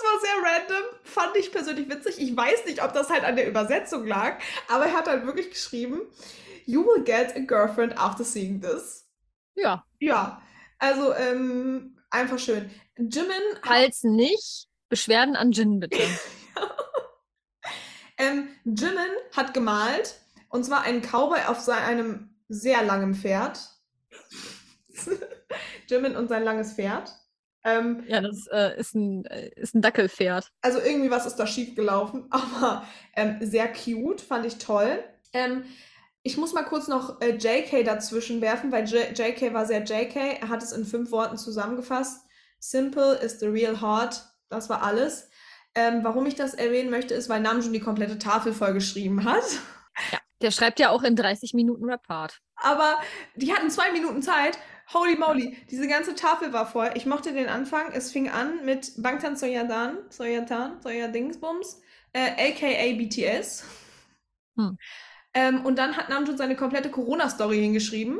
[0.00, 0.82] das war sehr random.
[1.04, 2.18] Fand ich persönlich witzig.
[2.18, 5.50] Ich weiß nicht, ob das halt an der Übersetzung lag, aber er hat halt wirklich
[5.50, 6.00] geschrieben:
[6.66, 9.06] You will get a girlfriend after seeing this.
[9.54, 10.42] Ja, Ja,
[10.78, 12.70] also ähm, einfach schön.
[12.96, 15.98] Jimin, falls nicht, Beschwerden an Jin bitte.
[18.18, 20.16] ähm, Jimin hat gemalt
[20.48, 23.58] und zwar einen Cowboy auf seinem sehr langen Pferd.
[25.88, 27.12] Jimin und sein langes Pferd.
[27.64, 30.50] Ähm, Ja, das äh, ist, ein, äh, ist ein Dackelpferd.
[30.62, 35.02] also irgendwie was ist da schief gelaufen, aber ähm, sehr cute, fand ich toll.
[35.32, 35.64] Ähm,
[36.22, 40.16] ich muss mal kurz noch äh, JK dazwischen werfen, weil J JK war sehr JK.
[40.40, 42.26] Er hat es in fünf Worten zusammengefasst.
[42.58, 44.22] Simple is the real heart.
[44.50, 45.30] Das war alles.
[45.74, 49.44] Ähm, warum ich das erwähnen möchte, ist, weil Namjoon die komplette Tafel vollgeschrieben hat.
[50.42, 52.40] Der schreibt ja auch in 30 Minuten Rap-Part.
[52.56, 52.96] Aber
[53.36, 54.58] die hatten zwei Minuten Zeit.
[54.92, 56.90] Holy moly, diese ganze Tafel war voll.
[56.94, 57.92] Ich mochte den Anfang.
[57.92, 61.80] Es fing an mit Bangtan Soyadan, Soyatan, Soyadingsbums,
[62.12, 63.64] äh, aka BTS.
[64.56, 64.76] Hm.
[65.32, 68.18] Ähm, und dann hat Namjoon seine komplette Corona-Story hingeschrieben,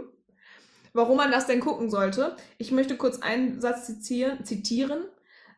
[0.93, 2.37] warum man das denn gucken sollte.
[2.59, 4.45] Ich möchte kurz einen Satz zitieren.
[4.45, 5.05] zitieren.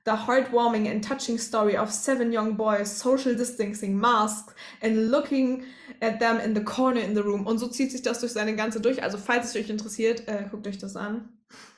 [0.04, 5.64] The heartwarming and touching story of seven young boys social distancing masks and looking
[6.00, 7.46] at them in the corner in the room.
[7.46, 9.02] Und so zieht sich das durch seine ganze durch.
[9.02, 11.28] Also, falls es euch interessiert, äh, guckt euch das an.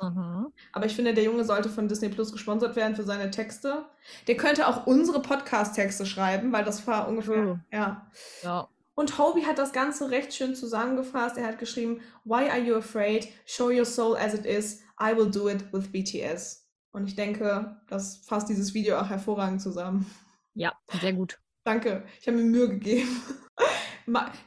[0.00, 0.52] Mhm.
[0.72, 3.84] Aber ich finde, der Junge sollte von Disney Plus gesponsert werden für seine Texte.
[4.26, 7.60] Der könnte auch unsere Podcast-Texte schreiben, weil das war ungefähr, True.
[7.72, 8.06] ja.
[8.42, 8.68] Ja.
[8.94, 11.36] Und Hobie hat das Ganze recht schön zusammengefasst.
[11.36, 13.28] Er hat geschrieben, Why are you afraid?
[13.44, 14.80] Show your soul as it is.
[15.00, 16.63] I will do it with BTS.
[16.94, 20.08] Und ich denke, das fasst dieses Video auch hervorragend zusammen.
[20.54, 21.40] ja, sehr gut.
[21.64, 23.08] Danke, ich habe mir Mühe gegeben.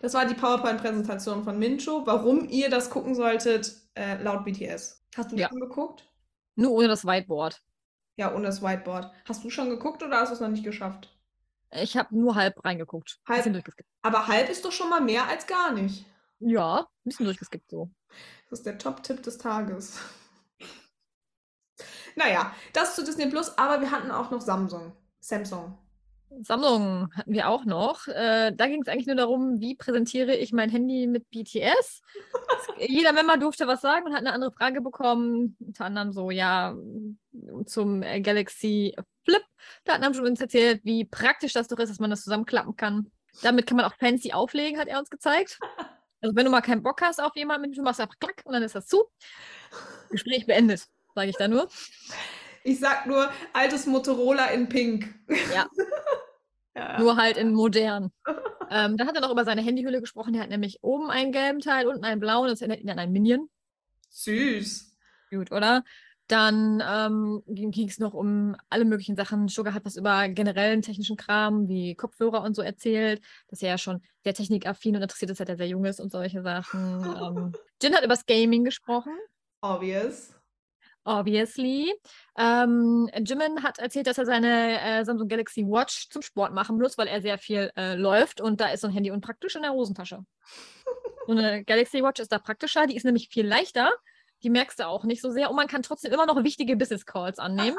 [0.04, 5.04] Das war die PowerPoint-Präsentation von Mincho, warum ihr das gucken solltet, äh, laut BTS.
[5.16, 5.50] Hast du Ja.
[5.50, 6.08] schon geguckt?
[6.56, 7.60] Nur ohne das Whiteboard.
[8.18, 9.12] Ja, ohne das Whiteboard.
[9.28, 11.12] Hast du schon geguckt oder hast du es noch nicht geschafft?
[11.72, 13.20] Ich habe nur halb reingeguckt.
[13.28, 13.64] Halb?
[14.04, 16.06] Aber halb ist doch schon mal mehr als gar nicht.
[16.38, 17.90] Ja, ein bisschen durchgeskippt so.
[18.52, 20.00] Das ist der Top-Tipp des Tages.
[22.18, 24.92] Naja, das zu Disney Plus, aber wir hatten auch noch Samsung.
[25.20, 25.78] Samsung.
[26.42, 28.08] Sammlung hatten wir auch noch.
[28.08, 32.02] Äh, da ging es eigentlich nur darum, wie präsentiere ich mein Handy mit BTS.
[32.80, 35.56] Jeder Member durfte was sagen und hat eine andere Frage bekommen.
[35.60, 36.76] Unter anderem so, ja,
[37.66, 39.44] zum äh, Galaxy Flip.
[39.86, 43.12] Da hat Namjoon uns erzählt, wie praktisch das doch ist, dass man das zusammenklappen kann.
[43.44, 45.60] Damit kann man auch fancy auflegen, hat er uns gezeigt.
[46.20, 48.64] Also wenn du mal keinen Bock hast auf jemanden, du machst einfach klack und dann
[48.64, 49.04] ist das zu.
[50.10, 51.68] Gespräch beendet, sage ich da nur.
[52.64, 55.14] Ich sag nur, altes Motorola in Pink.
[55.54, 55.68] Ja.
[56.76, 57.00] ja.
[57.00, 58.12] Nur halt in modern.
[58.70, 60.36] ähm, dann hat er noch über seine Handyhülle gesprochen.
[60.36, 62.48] Er hat nämlich oben einen gelben Teil, unten einen blauen.
[62.48, 63.50] Das erinnert ihn an einen Minion.
[64.10, 64.96] Süß.
[65.32, 65.84] Gut, oder?
[66.28, 69.48] Dann ähm, ging es noch um alle möglichen Sachen.
[69.48, 73.78] Sugar hat was über generellen technischen Kram, wie Kopfhörer und so erzählt, dass er ja
[73.80, 76.80] schon sehr technikaffin und interessiert ist, seit er sehr jung ist und solche Sachen.
[77.24, 79.14] ähm, Jin hat über das Gaming gesprochen.
[79.62, 80.37] Obvious.
[81.08, 81.94] Obviously.
[82.38, 86.98] Ähm, Jimin hat erzählt, dass er seine äh, Samsung Galaxy Watch zum Sport machen muss,
[86.98, 89.72] weil er sehr viel äh, läuft und da ist so ein Handy unpraktisch in der
[89.72, 90.26] Hosentasche.
[91.26, 93.90] So eine Galaxy Watch ist da praktischer, die ist nämlich viel leichter,
[94.44, 97.06] die merkst du auch nicht so sehr und man kann trotzdem immer noch wichtige Business
[97.06, 97.78] Calls annehmen,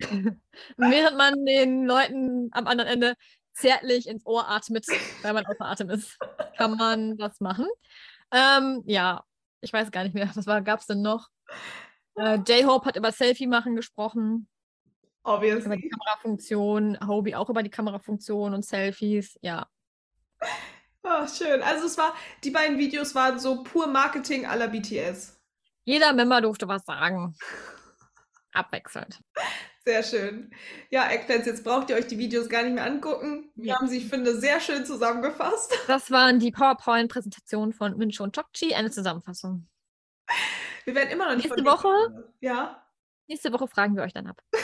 [0.76, 3.14] während man den Leuten am anderen Ende
[3.52, 4.84] zärtlich ins Ohr atmet,
[5.22, 6.18] weil man außer Atem ist.
[6.56, 7.68] Kann man das machen.
[8.32, 9.22] Ähm, ja,
[9.60, 11.28] ich weiß gar nicht mehr, was gab es denn noch?
[12.16, 14.48] Äh, J-Hope hat über Selfie machen gesprochen,
[15.24, 15.88] über die Obviously.
[15.90, 19.66] Kamerafunktion, Hobie auch über die Kamerafunktion und Selfies, ja.
[21.02, 21.62] Ah, schön.
[21.62, 25.38] Also es war, die beiden Videos waren so pur Marketing aller BTS.
[25.84, 27.34] Jeder Member durfte was sagen.
[28.52, 29.20] Abwechselnd.
[29.84, 30.54] Sehr schön.
[30.90, 33.50] Ja, Eggplants, jetzt braucht ihr euch die Videos gar nicht mehr angucken.
[33.54, 33.78] Wir Ja.
[33.78, 35.76] haben sie, ich finde, sehr schön zusammengefasst.
[35.88, 39.66] Das waren die PowerPoint-Präsentationen von Mincho und Chokchi, eine Zusammenfassung.
[40.84, 42.32] Wir werden immer noch nicht Nächste Woche?
[42.40, 42.82] Ja.
[43.26, 44.42] Nächste Woche fragen wir euch dann ab.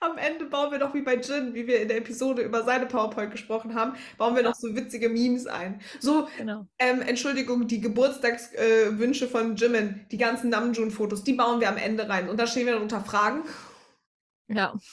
[0.00, 2.86] Am Ende bauen wir doch wie bei Jin, wie wir in der Episode über seine
[2.86, 5.80] PowerPoint gesprochen haben, bauen wir noch so witzige Memes ein.
[6.00, 6.66] So, Genau.
[6.80, 12.08] ähm, Entschuldigung, die Geburtstagswünsche äh, von Jimin, die ganzen Namjoon-Fotos, die bauen wir am Ende
[12.08, 12.28] rein.
[12.28, 13.44] Und da stehen wir unter Fragen.
[14.48, 14.74] Ja.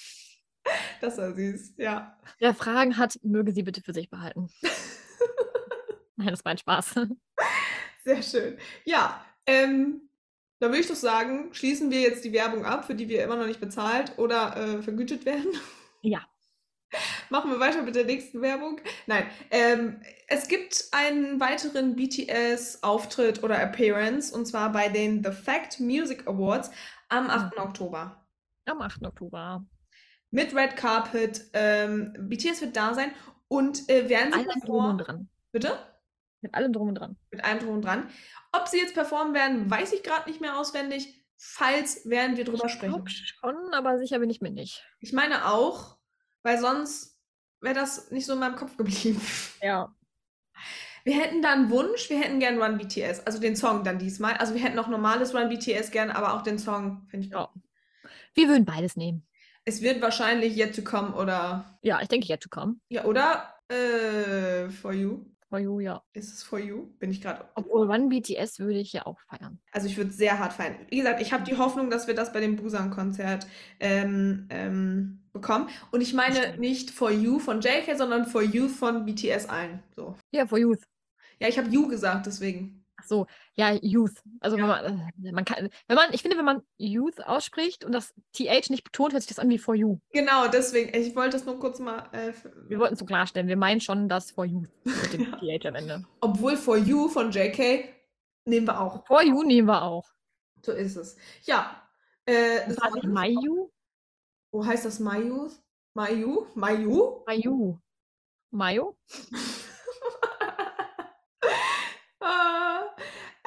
[1.01, 2.15] Das war süß, ja.
[2.37, 4.49] Wer Fragen hat, möge sie bitte für sich behalten.
[6.15, 6.93] Nein, das war ein Spaß.
[8.03, 8.57] Sehr schön.
[8.85, 10.09] Ja, ähm,
[10.59, 13.37] da würde ich doch sagen, schließen wir jetzt die Werbung ab, für die wir immer
[13.37, 15.47] noch nicht bezahlt oder äh, vergütet werden.
[16.01, 16.21] Ja.
[17.29, 18.81] Machen wir weiter mit der nächsten Werbung.
[19.07, 25.79] Nein, ähm, es gibt einen weiteren BTS-Auftritt oder Appearance und zwar bei den The Fact
[25.79, 26.71] Music Awards
[27.09, 27.57] am 8.
[27.57, 28.25] Oktober.
[28.65, 29.05] Am 8.
[29.05, 29.65] Oktober.
[30.31, 31.49] Mit Red Carpet.
[31.53, 33.11] Ähm, BTS wird da sein
[33.47, 34.91] und äh, werden sie performen.
[34.91, 35.29] und dran.
[35.51, 35.77] Bitte?
[36.41, 37.17] Mit allem drum und dran.
[37.31, 38.09] Mit allem drum und dran.
[38.51, 41.15] Ob sie jetzt performen werden, weiß ich gerade nicht mehr auswendig.
[41.37, 43.03] Falls werden wir drüber Ich sprechen.
[43.07, 44.83] schon, aber sicher bin ich mir nicht.
[44.99, 45.97] Ich meine auch,
[46.43, 47.17] weil sonst
[47.61, 49.21] wäre das nicht so in meinem Kopf geblieben.
[49.61, 49.93] Ja.
[51.05, 54.33] Wir hätten da einen Wunsch, wir hätten gern Run BTS, also den Song dann diesmal.
[54.35, 57.31] Also wir hätten auch normales Run BTS gern, aber auch den Song, finde ich.
[57.31, 57.49] Ja.
[58.33, 59.25] Wir würden beides nehmen.
[59.63, 61.79] Es wird wahrscheinlich Yet to Come oder.
[61.81, 62.75] Ja, ich denke, yet to come.
[62.89, 63.55] Ja, oder?
[63.69, 65.25] Äh, For You.
[65.49, 66.03] For you, ja.
[66.13, 66.87] Ist es For You?
[66.99, 67.43] Bin ich gerade.
[67.55, 69.59] Obwohl One BTS würde ich ja auch feiern.
[69.71, 70.75] Also ich würde sehr hart feiern.
[70.89, 73.47] Wie gesagt, ich habe die Hoffnung, dass wir das bei dem Busan-Konzert
[73.79, 75.69] ähm, ähm, bekommen.
[75.91, 79.81] Und ich meine nicht For You von JK, sondern For You von BTS allen.
[79.95, 80.15] So.
[80.31, 80.83] Ja, for youth.
[81.39, 82.78] Ja, ich habe You gesagt, deswegen.
[83.09, 84.21] So, ja, Youth.
[84.39, 84.63] Also Ja.
[84.63, 88.13] wenn man, äh, man kann, wenn man, ich finde, wenn man Youth ausspricht und das
[88.33, 89.97] TH nicht betont, hört sich das an wie For You.
[90.11, 90.95] Genau, deswegen.
[90.95, 92.07] Ich wollte das nur kurz mal.
[92.13, 92.31] Äh,
[92.67, 93.47] Wir wollten es so klarstellen.
[93.47, 96.05] Wir meinen schon das For Youth mit dem TH am Ende.
[96.21, 97.89] obwohl For You von JK
[98.45, 99.05] nehmen wir auch.
[99.07, 100.07] For You nehmen wir auch.
[100.63, 101.17] So ist es.
[101.43, 101.81] Ja.
[102.25, 103.71] Äh, Das war sonst- Mayu?
[104.51, 105.49] Wo heißt das Mayu?
[105.95, 106.45] Mayu?
[106.53, 107.23] Mayu?
[107.25, 107.79] Mayu.
[108.51, 108.97] Mayo?
[112.21, 112.81] Ah,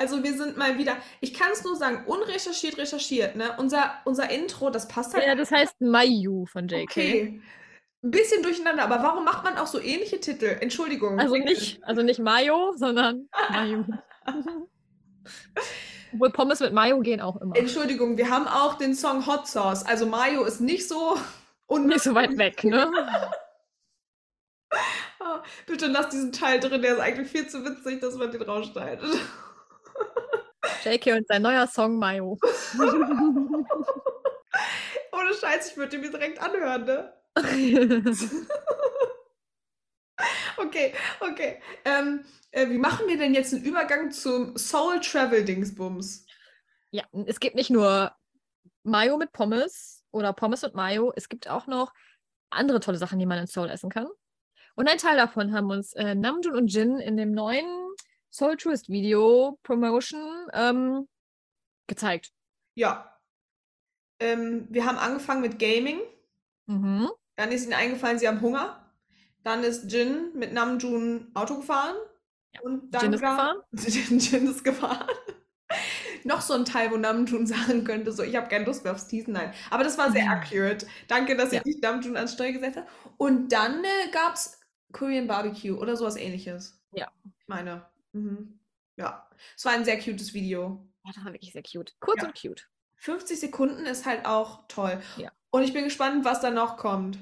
[0.02, 3.54] Also wir sind mal wieder, ich kann es nur sagen, unrecherchiert, recherchiert, ne?
[3.56, 5.24] Unser, unser Intro, das passt halt.
[5.24, 6.90] Ja, das heißt Mayu von JK.
[6.90, 7.40] Okay.
[8.02, 10.56] Ein bisschen durcheinander, aber warum macht man auch so ähnliche Titel?
[10.58, 11.20] Entschuldigung.
[11.20, 13.84] Also nicht, also nicht Mayo, sondern Mayu.
[16.12, 17.54] Obwohl Pommes mit Mayo gehen auch immer.
[17.54, 19.86] Entschuldigung, wir haben auch den Song Hot Sauce.
[19.86, 21.16] Also Mayo ist nicht so
[21.68, 22.90] un Nicht so weit weg, ne?
[25.20, 28.42] Ah, Bitte lass diesen Teil drin, der ist eigentlich viel zu witzig, dass man den
[28.42, 29.04] rausschneidet.
[30.84, 32.38] JK und sein neuer Song Mayo.
[35.12, 37.12] Ohne Scheiß, ich würde ihn mir direkt anhören, ne?
[40.56, 41.60] Okay, okay.
[41.84, 46.26] Ähm, äh, wie machen wir denn jetzt einen Übergang zum Soul Travel Dingsbums?
[46.90, 48.12] Ja, es gibt nicht nur
[48.84, 51.92] Mayo mit Pommes oder Pommes mit Mayo, es gibt auch noch
[52.50, 54.08] andere tolle Sachen, die man in Seoul essen kann.
[54.74, 57.81] Und ein Teil davon haben uns äh, Namjoon und Jin in dem neuen
[58.32, 61.08] Soul Tourist Video Promotion ähm,
[61.86, 62.32] gezeigt.
[62.74, 63.18] Ja.
[64.20, 66.00] Ähm, wir haben angefangen mit Gaming.
[66.66, 67.10] Mhm.
[67.36, 68.90] Dann ist ihnen eingefallen, sie haben Hunger.
[69.42, 71.96] Dann ist Jin mit Namjoon Auto gefahren.
[72.62, 73.58] Und dann Jin ist gefahren.
[73.72, 75.06] Jin ist gefahren.
[76.24, 79.08] Noch so ein Teil, wo Namjoon sagen könnte, so, ich habe keine Lust mehr aufs
[79.08, 79.32] Teasen.
[79.32, 79.52] Nein.
[79.70, 80.30] Aber das war sehr Mhm.
[80.30, 80.86] accurate.
[81.08, 81.62] Danke, dass ihr Ja.
[81.64, 82.90] nicht Namjoon ans Steuer gesetzt habt.
[83.18, 84.60] Und dann äh, gab es
[84.92, 86.80] Korean Barbecue oder sowas ähnliches.
[86.92, 87.10] Ja.
[87.24, 87.90] Ich meine.
[88.12, 88.58] Mhm.
[88.96, 89.28] Ja.
[89.56, 90.86] Es war ein sehr cutes Video.
[91.04, 91.94] Ja, das war wirklich sehr cute.
[92.00, 92.28] Kurz Ja.
[92.28, 92.68] und cute.
[92.96, 95.00] 50 Sekunden ist halt auch toll.
[95.16, 95.32] Ja.
[95.50, 97.18] Und ich bin gespannt, was da noch kommt.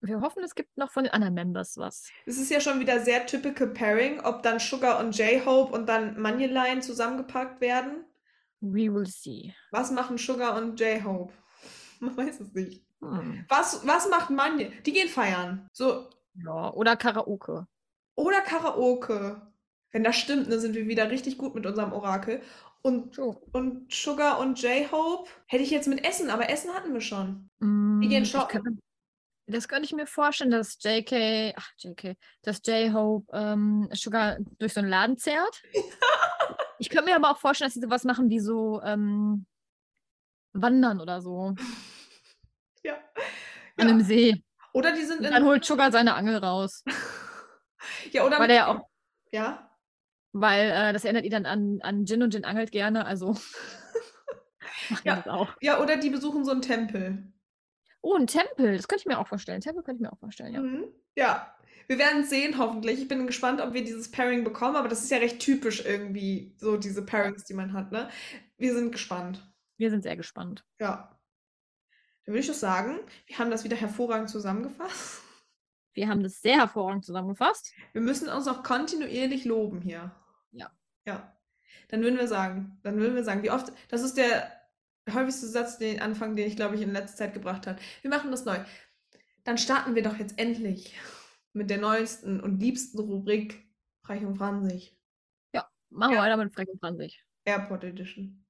[0.00, 2.08] Wir hoffen, es gibt noch von den anderen Members was.
[2.24, 6.20] Es ist ja schon wieder sehr typical Pairing, ob dann Sugar und J-Hope und dann
[6.20, 8.04] Moneyline zusammengepackt werden.
[8.60, 9.54] We will see.
[9.72, 11.32] Was machen Sugar und J-Hope?
[12.00, 12.84] Man weiß es nicht.
[13.00, 13.44] Hm.
[13.48, 14.70] Was, was macht Money?
[14.86, 15.68] Die gehen feiern.
[15.72, 16.08] So.
[16.34, 17.66] Ja, oder Karaoke.
[18.14, 19.42] Oder Karaoke.
[19.92, 22.42] Wenn das stimmt, dann sind wir wieder richtig gut mit unserem Orakel.
[22.82, 23.42] Und, So.
[23.52, 27.50] und Sugar und J-Hope hätte ich jetzt mit Essen, aber Essen hatten wir schon.
[27.58, 28.80] Mm, gehen ich shoppen.
[29.46, 34.80] Das könnte ich mir vorstellen, dass JK, ach JK, dass J-Hope ähm, Sugar durch so
[34.80, 35.62] einen Laden zerrt.
[36.80, 39.46] Ich könnte mir aber auch vorstellen, dass sie sowas machen wie so ähm,
[40.52, 41.56] Wandern oder so
[42.84, 42.94] Ja.
[43.76, 44.44] an einem See.
[44.72, 45.32] Oder die sind Und in.
[45.32, 46.84] dann holt Sugar seine Angel raus.
[48.12, 48.38] ja, oder.
[48.38, 48.88] Weil er auch,
[49.32, 49.67] Ja.
[50.40, 53.36] Weil äh, das erinnert ihn dann an, an Jin und Jin angelt gerne, also
[55.04, 55.16] Ja.
[55.16, 55.54] das auch.
[55.60, 57.32] Ja, oder die besuchen so einen Tempel.
[58.00, 59.60] Oh, ein Tempel, das könnte ich mir auch vorstellen.
[59.60, 60.60] Tempel könnte ich mir auch vorstellen, ja.
[60.60, 60.84] Mhm.
[61.16, 61.54] Ja.
[61.88, 63.00] Wir werden es sehen, hoffentlich.
[63.00, 66.54] Ich bin gespannt, ob wir dieses Pairing bekommen, aber das ist ja recht typisch irgendwie,
[66.58, 68.10] so diese Pairings, die man hat, ne?
[68.58, 69.42] Wir sind gespannt.
[69.78, 70.64] Wir sind sehr gespannt.
[70.80, 71.18] Ja.
[72.24, 75.22] Dann würde ich doch sagen, wir haben das wieder hervorragend zusammengefasst.
[75.94, 77.72] Wir haben das sehr hervorragend zusammengefasst.
[77.92, 80.14] Wir müssen uns auch kontinuierlich loben hier.
[80.52, 80.70] Ja.
[81.06, 81.36] Ja.
[81.88, 84.52] Dann würden wir sagen, dann würden wir sagen, wie oft, das ist der
[85.12, 87.78] häufigste Satz, den Anfang, den ich, glaube ich, in letzter Zeit gebracht habe.
[88.02, 88.58] Wir machen das neu.
[89.44, 90.94] Dann starten wir doch jetzt endlich
[91.54, 93.66] mit der neuesten und liebsten Rubrik
[94.04, 94.94] Reich und Franzig.
[95.90, 96.22] Machen wir Ja.
[96.22, 97.24] weiter mit Freck und 20.
[97.44, 98.44] Airport Edition.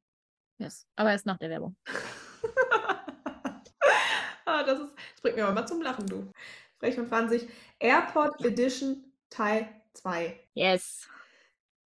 [0.59, 0.87] Yes.
[0.97, 1.77] Aber erst nach der Werbung.
[4.45, 6.33] ah, das, ist, das bringt mir aber mal zum Lachen, du.
[6.79, 7.49] Frech und Franzig.
[7.79, 10.39] Airport Edition Teil 2.
[10.55, 11.09] Yes.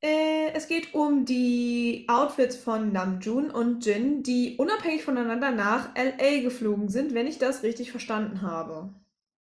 [0.01, 6.41] Äh, es geht um die Outfits von Namjoon und Jin, die unabhängig voneinander nach LA
[6.41, 8.93] geflogen sind, wenn ich das richtig verstanden habe.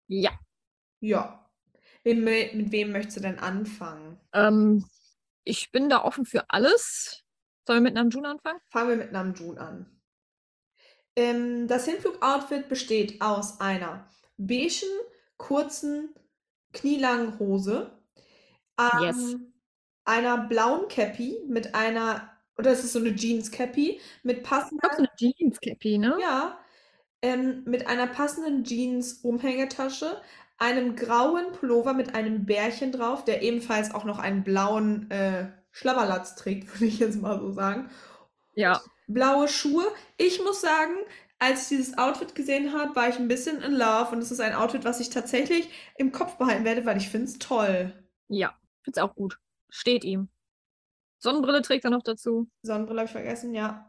[0.07, 0.31] Ja.
[0.99, 1.49] Ja.
[2.03, 4.17] Wem, mit wem möchtest du denn anfangen?
[4.33, 4.85] Ähm,
[5.43, 7.23] ich bin da offen für alles.
[7.65, 8.59] Sollen wir mit Namjoon anfangen?
[8.69, 9.85] Fangen wir mit Namjoon an.
[11.15, 14.89] Ähm, das Hinflug-Outfit besteht aus einer beigen,
[15.37, 16.09] kurzen,
[16.73, 17.91] knielangen Hose,
[18.79, 19.35] ähm, Yes.
[20.09, 24.95] Einer blauen Cappy mit einer, oder es ist so eine Jeans-Cappy mit Ich passender, glaube,
[24.95, 26.17] so eine Jeans-Cappy, ne?
[26.19, 26.57] ja,
[27.21, 30.19] ähm, mit einer passenden Jeans-Umhängetasche,
[30.57, 36.35] einem grauen Pullover mit einem Bärchen drauf, der ebenfalls auch noch einen blauen äh, Schlabberlatz
[36.35, 37.89] trägt, würde ich jetzt mal so sagen.
[38.55, 38.81] Ja.
[39.07, 39.85] blaue Schuhe.
[40.17, 40.95] Ich muss sagen,
[41.37, 44.41] als ich dieses Outfit gesehen habe, war ich ein bisschen in love und es ist
[44.41, 47.93] ein Outfit, was ich tatsächlich im Kopf behalten werde, weil ich finde es toll.
[48.27, 48.53] Ja.
[48.83, 49.37] Find's auch gut.
[49.69, 50.29] Steht ihm.
[51.19, 52.49] Sonnenbrille trägt er noch dazu.
[52.63, 53.85] Sonnenbrille habe ich vergessen, ja.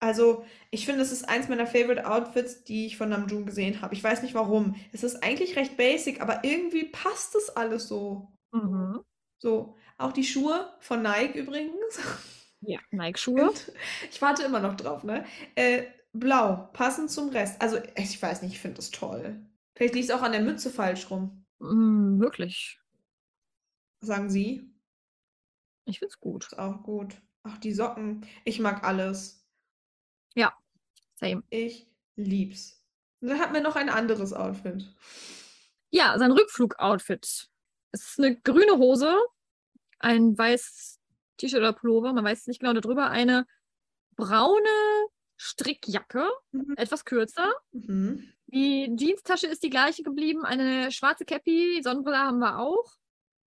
[0.00, 3.94] Also, ich finde, es ist eins meiner Favorite Outfits, die ich von Namjoon gesehen habe.
[3.94, 4.74] Ich weiß nicht warum.
[4.92, 8.32] Es ist eigentlich recht basic, aber irgendwie passt es alles so.
[8.50, 9.00] Mhm.
[9.38, 11.98] So, auch die Schuhe von Nike übrigens.
[12.64, 13.52] Ja, Nike-Schuhe.
[14.08, 15.24] Ich warte immer noch drauf, ne?
[15.56, 17.60] Äh, blau, passend zum Rest.
[17.60, 19.44] Also, ich weiß nicht, ich finde das toll.
[19.74, 21.44] Vielleicht liegt es auch an der Mütze falsch rum.
[21.58, 22.78] Mm, möglich.
[24.00, 24.71] Sagen Sie?
[25.84, 26.44] Ich find's gut.
[26.46, 27.14] Ist auch gut.
[27.44, 28.26] Ach, die Socken.
[28.44, 29.38] Ich mag alles.
[31.14, 31.44] Same.
[31.50, 32.84] Ich lieb's.
[33.20, 34.84] Und dann hatten wir noch ein anderes Outfit.
[35.90, 37.48] Ja, sein Rückflug-Outfit.
[37.92, 39.16] Es ist eine grüne Hose,
[40.00, 40.98] ein weißes
[41.36, 43.46] T-Shirt oder Pullover, man weiß es nicht genau, darüber eine
[44.16, 44.68] braune
[45.36, 46.74] Strickjacke, Mhm.
[46.76, 47.52] etwas kürzer.
[47.70, 48.32] Mhm.
[48.46, 52.94] Die Jeanstasche ist die gleiche geblieben, eine schwarze Cappy, Sonnenbrille haben wir auch.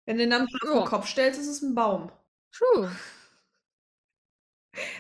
[0.07, 0.79] Wenn du den Namen auf Ja.
[0.81, 2.12] den Kopf stellst, ist es ein Baum.
[2.56, 2.90] True.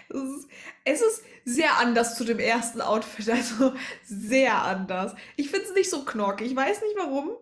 [0.08, 0.48] Es ist,
[0.84, 5.14] es ist sehr anders zu dem ersten Outfit, also sehr anders.
[5.36, 7.36] Ich finde es nicht so knorkig, ich weiß nicht warum.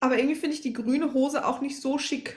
[0.00, 2.36] Aber irgendwie finde ich die grüne Hose auch nicht so schick.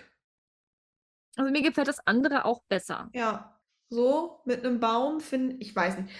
[1.36, 3.10] Also mir gefällt das andere auch besser.
[3.14, 6.14] Ja, so mit einem Baum finde ich, weiß nicht.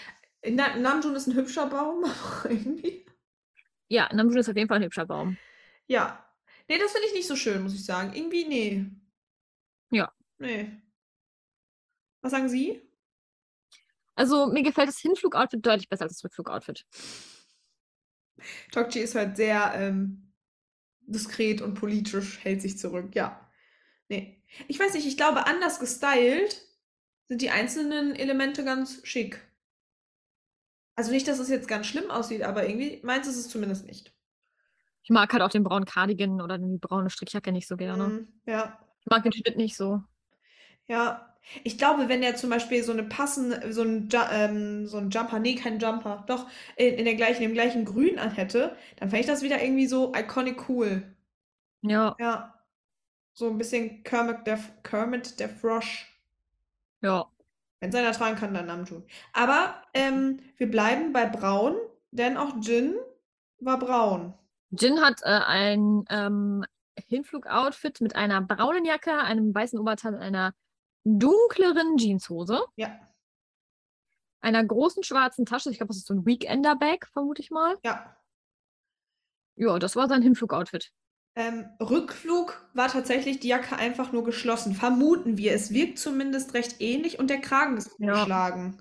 [0.48, 2.04] Na- Namjoon ist ein hübscher Baum,
[2.44, 3.06] aber irgendwie.
[3.88, 5.38] Ja, Namjoon ist auf jeden Fall ein hübscher Baum.
[5.88, 6.22] Ja.
[6.68, 8.14] Nee, das finde ich nicht so schön, muss ich sagen.
[8.14, 8.86] Irgendwie, nee.
[9.92, 10.12] Ja.
[10.38, 10.82] Nee.
[12.22, 12.82] Was sagen Sie?
[14.16, 16.86] Also mir gefällt das Hinflug-Outfit deutlich besser als das Rückflug-Outfit.
[18.72, 20.34] Tokchi ist halt sehr ähm,
[21.02, 23.16] diskret und politisch, hält sich zurück.
[23.16, 23.50] Ja.
[24.10, 24.44] Nee.
[24.68, 26.62] Ich weiß nicht, ich glaube, anders gestylt
[27.28, 29.42] sind die einzelnen Elemente ganz schick.
[30.96, 34.14] Also nicht, dass es jetzt ganz schlimm aussieht, aber irgendwie meins ist es zumindest nicht.
[35.04, 38.08] Ich mag halt auch den braunen Cardigan oder die braune Strickjacke nicht so gerne.
[38.08, 38.80] Mm, ja.
[39.06, 40.02] Ich mag den Schnitt nicht so.
[40.88, 41.32] Ja.
[41.64, 45.38] Ich glaube, wenn er zum Beispiel so eine passende, so ein, ähm, so ein Jumper,
[45.38, 49.28] nee, kein Jumper, doch, in, in der gleichen, im gleichen Grün anhätte, dann fände ich
[49.28, 51.04] das wieder irgendwie so iconic cool.
[51.82, 52.52] Ja, Ja.
[53.34, 56.08] So ein bisschen Kermit der, Kermit der Frosch.
[57.02, 57.26] ja.
[57.80, 59.04] Wenn es einer tragen kann, dann Namjoon.
[59.34, 61.76] Aber ähm, wir bleiben bei braun,
[62.12, 62.96] denn auch Jin
[63.60, 64.34] war braun.
[64.72, 66.66] Jin hat äh, ein ähm,
[67.08, 70.54] Hinflug-Outfit mit einer braunen Jacke, einem weißen Oberteil und einer
[71.04, 73.00] dunkleren Jeanshose, Ja,
[74.42, 75.70] einer großen schwarzen Tasche.
[75.72, 77.78] Ich glaube, das ist so ein Weekender-Bag, vermute ich mal.
[77.84, 78.16] ja.
[79.58, 80.92] Ja, das war sein Hinflug-Outfit.
[81.38, 84.74] Ähm, Rückflug war tatsächlich die Jacke einfach nur geschlossen.
[84.76, 85.54] Vermuten wir.
[85.54, 88.12] Es wirkt zumindest recht ähnlich und der Kragen ist Ja.
[88.16, 88.78] geschlagen.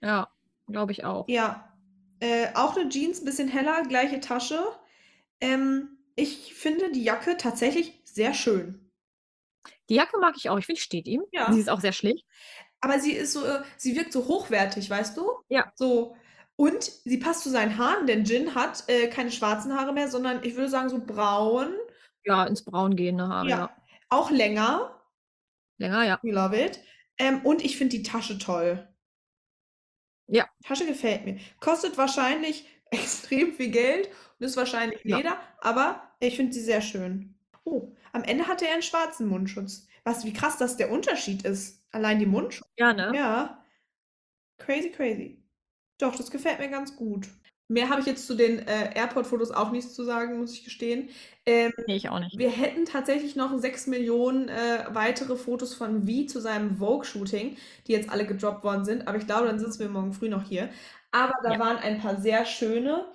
[0.00, 0.28] Ja,
[0.66, 1.28] glaube ich auch.
[1.28, 1.72] Ja.
[2.18, 4.60] Äh, auch eine Jeans, ein bisschen heller, gleiche Tasche.
[5.40, 8.90] Ähm, ich finde die Jacke tatsächlich sehr schön.
[9.88, 10.58] Die Jacke mag ich auch.
[10.58, 11.22] Ich finde, steht ihm.
[11.32, 11.52] Ja.
[11.52, 12.26] Sie ist auch sehr schlicht.
[12.80, 15.30] Aber sie ist so, äh, sie wirkt so hochwertig, weißt du?
[15.48, 15.72] Ja.
[15.76, 16.16] So.
[16.56, 20.42] Und sie passt zu seinen Haaren, denn Jin hat äh, keine schwarzen Haare mehr, sondern
[20.44, 21.74] ich würde sagen so braun.
[22.24, 23.58] Ja, ins Braun gehende Haare, Ja.
[23.58, 23.76] ja.
[24.08, 25.00] Auch länger.
[25.78, 26.18] Länger, ja.
[26.22, 26.80] We love it.
[27.18, 28.88] Ähm, und ich finde die Tasche toll.
[30.28, 30.48] Ja.
[30.64, 31.38] Tasche gefällt mir.
[31.60, 34.08] Kostet wahrscheinlich extrem viel Geld
[34.44, 35.16] ist wahrscheinlich Ja.
[35.18, 37.34] Leder, aber ich finde sie sehr schön.
[37.64, 39.86] Oh, am Ende hatte er einen schwarzen Mundschutz.
[40.04, 41.82] Was, wie krass das der Unterschied ist.
[41.92, 42.66] Allein die Mundschutz.
[42.76, 43.12] Ja, ne?
[43.14, 43.64] Ja.
[44.58, 45.38] Crazy, crazy.
[45.98, 47.28] Doch, das gefällt mir ganz gut.
[47.68, 51.08] Mehr habe ich jetzt zu den äh, Airport-Fotos auch nichts zu sagen, muss ich gestehen.
[51.46, 52.36] Ähm, Nee, ich auch nicht.
[52.36, 57.92] wir hätten tatsächlich noch 6 Millionen äh, weitere Fotos von V zu seinem Vogue-Shooting, die
[57.92, 59.08] jetzt alle gedroppt worden sind.
[59.08, 60.68] Aber ich glaube, dann sitzen wir morgen früh noch hier.
[61.12, 61.58] Aber da Ja.
[61.60, 63.06] waren ein paar sehr schöne.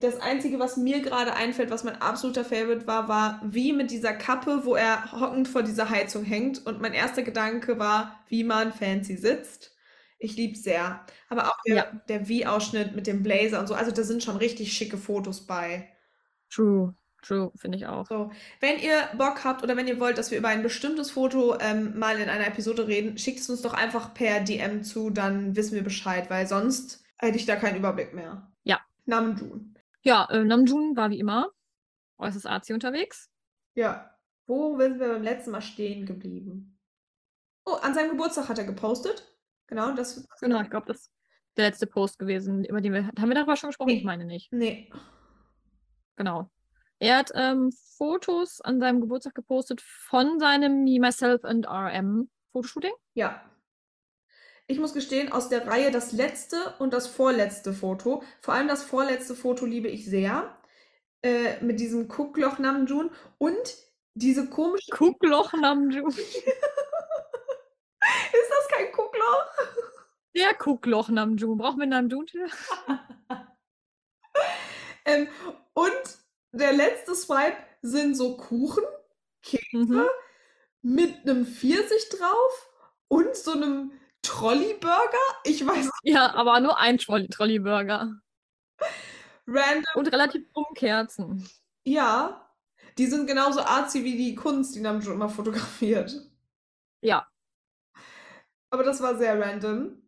[0.00, 4.12] Das Einzige, was mir gerade einfällt, was mein absoluter Favorite war, war wie mit dieser
[4.12, 6.66] Kappe, wo er hockend vor dieser Heizung hängt.
[6.66, 9.72] Und mein erster Gedanke war, wie man fancy sitzt.
[10.18, 11.04] Ich lieb's sehr.
[11.28, 11.84] Aber auch der, Ja.
[12.08, 13.74] der V-Ausschnitt mit dem Blazer und so.
[13.74, 15.88] Also da sind schon richtig schicke Fotos bei.
[16.50, 18.06] True, true, finde ich auch.
[18.06, 18.30] So,
[18.60, 21.98] wenn ihr Bock habt oder wenn ihr wollt, dass wir über ein bestimmtes Foto ähm,
[21.98, 25.74] mal in einer Episode reden, schickt es uns doch einfach per DM zu, dann wissen
[25.74, 28.52] wir Bescheid, weil sonst hätte ich da keinen Überblick mehr.
[28.64, 28.80] Ja.
[29.06, 29.73] Namjoon.
[30.04, 31.50] Ja, äh, Namjoon war wie immer
[32.18, 33.30] äußerst arzi unterwegs.
[33.74, 34.10] Ja.
[34.46, 36.78] Wo sind wir beim letzten Mal stehen geblieben?
[37.64, 39.26] Oh, an seinem Geburtstag hat er gepostet.
[39.66, 40.28] Genau, das.
[40.40, 41.12] Genau, ich glaube, das ist
[41.56, 43.06] der letzte Post gewesen, über den wir.
[43.18, 43.88] Haben wir darüber schon gesprochen?
[43.88, 43.98] Nee.
[43.98, 44.52] Ich meine nicht.
[44.52, 44.92] Nee.
[46.16, 46.50] Genau.
[46.98, 52.92] Er hat ähm, Fotos an seinem Geburtstag gepostet von seinem Me, Myself and RM Fotoshooting.
[53.14, 53.42] Ja.
[54.66, 58.22] Ich muss gestehen, aus der Reihe das letzte und das vorletzte Foto.
[58.40, 60.56] Vor allem das vorletzte Foto liebe ich sehr.
[61.22, 63.76] Äh, mit diesem Guckloch Namjoon und
[64.14, 64.90] diese komische.
[64.90, 66.10] Guckloch Namjoon.
[66.10, 66.50] Ist
[68.50, 69.46] das kein Guckloch?
[70.34, 71.58] Der Guckloch Namjoon.
[71.58, 72.26] Brauchen wir Namjoon?
[75.06, 75.28] Ähm,
[75.74, 75.92] und
[76.52, 78.82] der letzte Swipe sind so Kuchen,
[79.42, 80.06] Kekse Mhm.
[80.80, 82.70] mit einem Pfirsich drauf
[83.08, 83.92] und so einem
[84.24, 85.18] Trolley-Burger.
[85.44, 88.12] Ich weiß, Ja, aber nur ein Trolley Trolley-Burger.
[89.46, 89.84] random.
[89.94, 90.44] Und relativ
[90.74, 91.48] Kerzen.
[91.84, 92.50] Ja,
[92.98, 96.20] die sind genauso arzi wie die Kunst, die Namjoon immer fotografiert.
[97.02, 97.28] Ja.
[98.70, 100.02] Aber das war sehr random.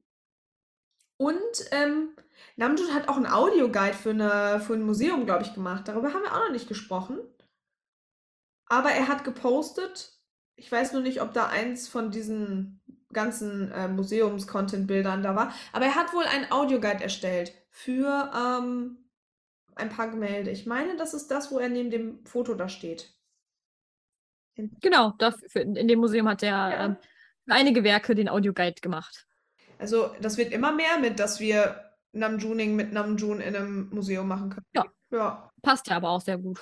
[1.19, 2.17] Und ähm,
[2.57, 5.89] Namjoon hat auch einen Audioguide für, eine, für ein Museum, glaube ich, gemacht.
[5.89, 7.19] Darüber haben wir auch noch nicht gesprochen.
[8.69, 10.19] Aber er hat gepostet.
[10.57, 12.83] Ich weiß nur nicht, ob da eins von diesen
[13.17, 15.53] ganzen äh, Museums-Content-Bildern da war.
[15.73, 18.99] Aber er hat wohl einen Audioguide erstellt für ähm,
[19.75, 20.51] ein paar Gemälde.
[20.51, 23.12] Ich meine, das ist das, wo er neben dem Foto da steht.
[24.81, 26.85] Genau, dafür, in dem Museum hat er Ja.
[26.87, 26.97] ähm,
[27.45, 29.27] für einige Werke den Audioguide gemacht.
[29.79, 34.51] Also, das wird immer mehr mit, dass wir Namjooning mit Namjoon in einem Museum machen
[34.51, 34.67] können.
[34.75, 34.85] Ja.
[35.11, 35.51] Ja.
[35.62, 36.59] Passt ja aber auch sehr gut.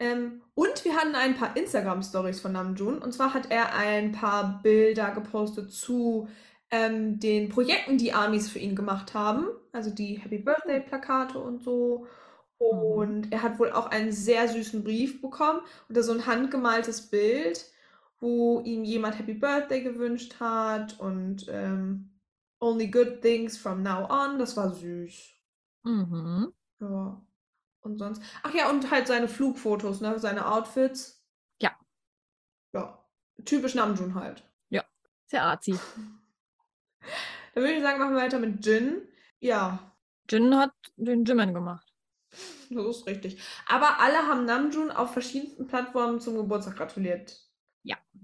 [0.00, 2.98] Ähm, und wir hatten ein paar Instagram-Stories von Namjoon.
[2.98, 6.28] Und zwar hat er ein paar Bilder gepostet zu
[6.70, 9.46] ähm, den Projekten, die Amis für ihn gemacht haben.
[9.72, 12.06] Also die Happy Birthday-Plakate und so.
[12.58, 17.66] Und er hat wohl auch einen sehr süßen Brief bekommen oder so ein handgemaltes Bild,
[18.20, 22.10] wo ihm jemand Happy Birthday gewünscht hat und ähm,
[22.60, 24.38] Only good things from now on.
[24.38, 25.32] Das war süß.
[25.84, 26.52] Mhm.
[26.80, 27.20] Ja.
[27.88, 28.22] Und sonst.
[28.42, 30.18] Ach ja, und halt seine Flugfotos, ne?
[30.18, 31.24] Seine Outfits.
[31.60, 31.72] Ja.
[32.72, 33.04] Ja.
[33.44, 34.44] Typisch Namjoon halt.
[35.30, 35.72] Sehr arzi.
[37.54, 39.06] Dann würde ich sagen, machen wir weiter mit Jin.
[39.40, 39.94] Ja,
[40.30, 41.86] Jin hat den Jimin gemacht.
[42.70, 43.42] das ist richtig.
[43.66, 47.48] Aber alle haben Namjoon auf verschiedensten Plattformen zum Geburtstag gratuliert.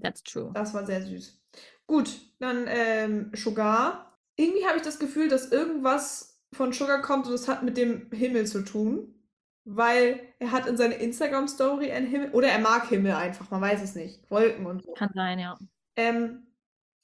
[0.03, 0.51] That's true.
[0.55, 1.41] Das war sehr süß.
[1.87, 4.19] Gut, dann ähm, Sugar.
[4.37, 8.11] Irgendwie habe ich das Gefühl, dass irgendwas von Sugar kommt und es hat mit dem
[8.11, 9.15] Himmel zu tun.
[9.65, 12.31] Weil er hat in seiner Instagram-Story einen Himmel.
[12.33, 14.31] Oder er mag Himmel einfach, man weiß es nicht.
[14.31, 14.93] Wolken und so.
[14.93, 15.57] Kann sein, ja.
[15.97, 16.47] Ähm,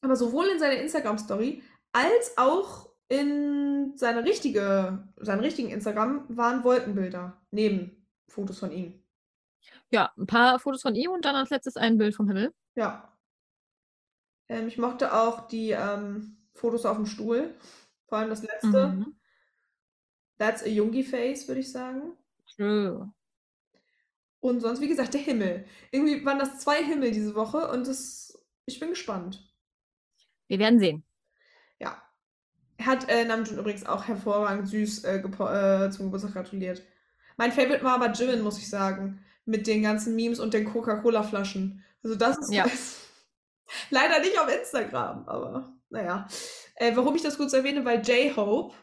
[0.03, 7.41] aber sowohl in seiner Instagram-Story als auch in seine richtige, seinem richtigen Instagram waren Wolkenbilder
[7.51, 9.03] neben Fotos von ihm.
[9.91, 12.55] Ja, ein paar Fotos von ihm und dann als letztes ein Bild vom Himmel.
[12.77, 13.13] Ja.
[14.49, 17.55] Ähm, ich mochte auch die ähm, Fotos auf dem Stuhl.
[18.07, 18.89] Vor allem das letzte.
[18.89, 19.17] Mhm.
[20.39, 22.17] That's a Jungi Face, würde ich sagen.
[22.61, 23.11] True.
[24.41, 25.65] Und sonst, wie gesagt, der Himmel.
[25.91, 29.51] Irgendwie waren das zwei Himmel diese Woche und das, ich bin gespannt.
[30.49, 31.03] Wir werden sehen.
[31.79, 32.03] Ja.
[32.83, 36.83] Hat äh, Namjoon übrigens auch hervorragend süß äh, äh, zum Geburtstag gratuliert.
[37.39, 39.25] Mein Favorite war aber Jimin, muss ich sagen.
[39.47, 41.83] Mit den ganzen Memes und den Coca-Cola-Flaschen.
[42.03, 42.67] Also das ist Ja.
[43.91, 46.29] leider nicht auf Instagram, aber naja.
[46.75, 48.75] Äh, warum ich das kurz erwähne, weil J-Hope,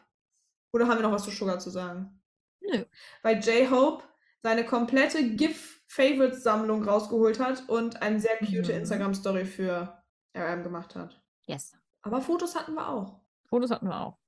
[0.72, 2.17] oder haben wir noch was zu Sugar zu sagen?
[2.60, 2.84] Nö.
[3.22, 4.04] Weil J-Hope
[4.42, 8.80] seine komplette GIF-Favorites-Sammlung rausgeholt hat und eine sehr cute Mhm.
[8.80, 10.02] Instagram-Story für
[10.36, 11.20] RM gemacht hat.
[11.46, 11.74] Yes.
[12.02, 13.20] Aber Fotos hatten wir auch.
[13.48, 14.18] Fotos hatten wir auch.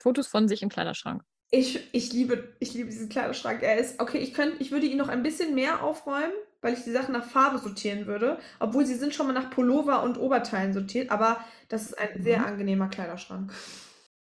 [0.00, 1.22] Fotos von sich im Kleiderschrank.
[1.50, 3.62] Ich, ich liebe, ich liebe diesen Kleiderschrank.
[3.62, 6.84] Er ist, okay, ich könnte, ich würde ihn noch ein bisschen mehr aufräumen, weil ich
[6.84, 8.38] die Sachen nach Farbe sortieren würde.
[8.60, 12.38] Obwohl sie sind schon mal nach Pullover und Oberteilen sortiert, aber das ist ein sehr
[12.40, 12.44] Mhm.
[12.44, 13.52] angenehmer Kleiderschrank.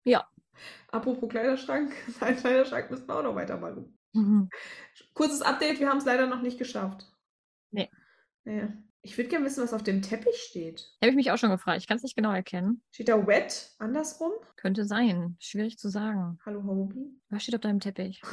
[0.04, 0.28] Ja.
[0.92, 3.98] Apropos Kleiderschrank, mein Kleiderschrank müssen wir auch noch weitermachen.
[4.14, 4.50] Mhm.
[5.14, 7.06] Kurzes Update, wir haben es leider noch nicht geschafft.
[7.72, 7.90] Nee.
[8.46, 8.70] Ja.
[9.02, 10.92] Ich würde gerne wissen, was auf dem Teppich steht.
[11.00, 11.80] Habe ich mich auch schon gefragt.
[11.80, 12.82] Ich kann es nicht genau erkennen.
[12.92, 14.32] Steht da wet andersrum?
[14.56, 15.38] Könnte sein.
[15.40, 16.40] Schwierig zu sagen.
[16.44, 17.16] Hallo Hobie.
[17.30, 18.24] Was steht auf deinem Teppich?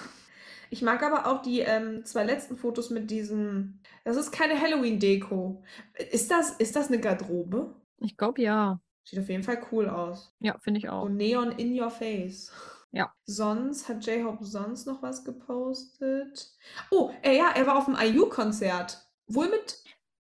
[0.71, 3.81] Ich mag aber auch die ähm, zwei letzten Fotos mit diesem.
[4.05, 5.63] Das ist keine Halloween-Deko.
[6.11, 7.75] Ist das, ist das eine Garderobe?
[7.99, 8.81] Ich glaube ja.
[9.05, 10.35] Sieht auf jeden Fall cool aus.
[10.41, 11.03] Ja, finde ich auch.
[11.05, 12.53] Und Neon in your face.
[12.93, 13.13] Ja.
[13.25, 16.53] Sonst hat J-Hope sonst noch was gepostet.
[16.91, 18.99] Oh, äh, ja, er war auf dem IU-Konzert.
[19.27, 19.83] Wohl mit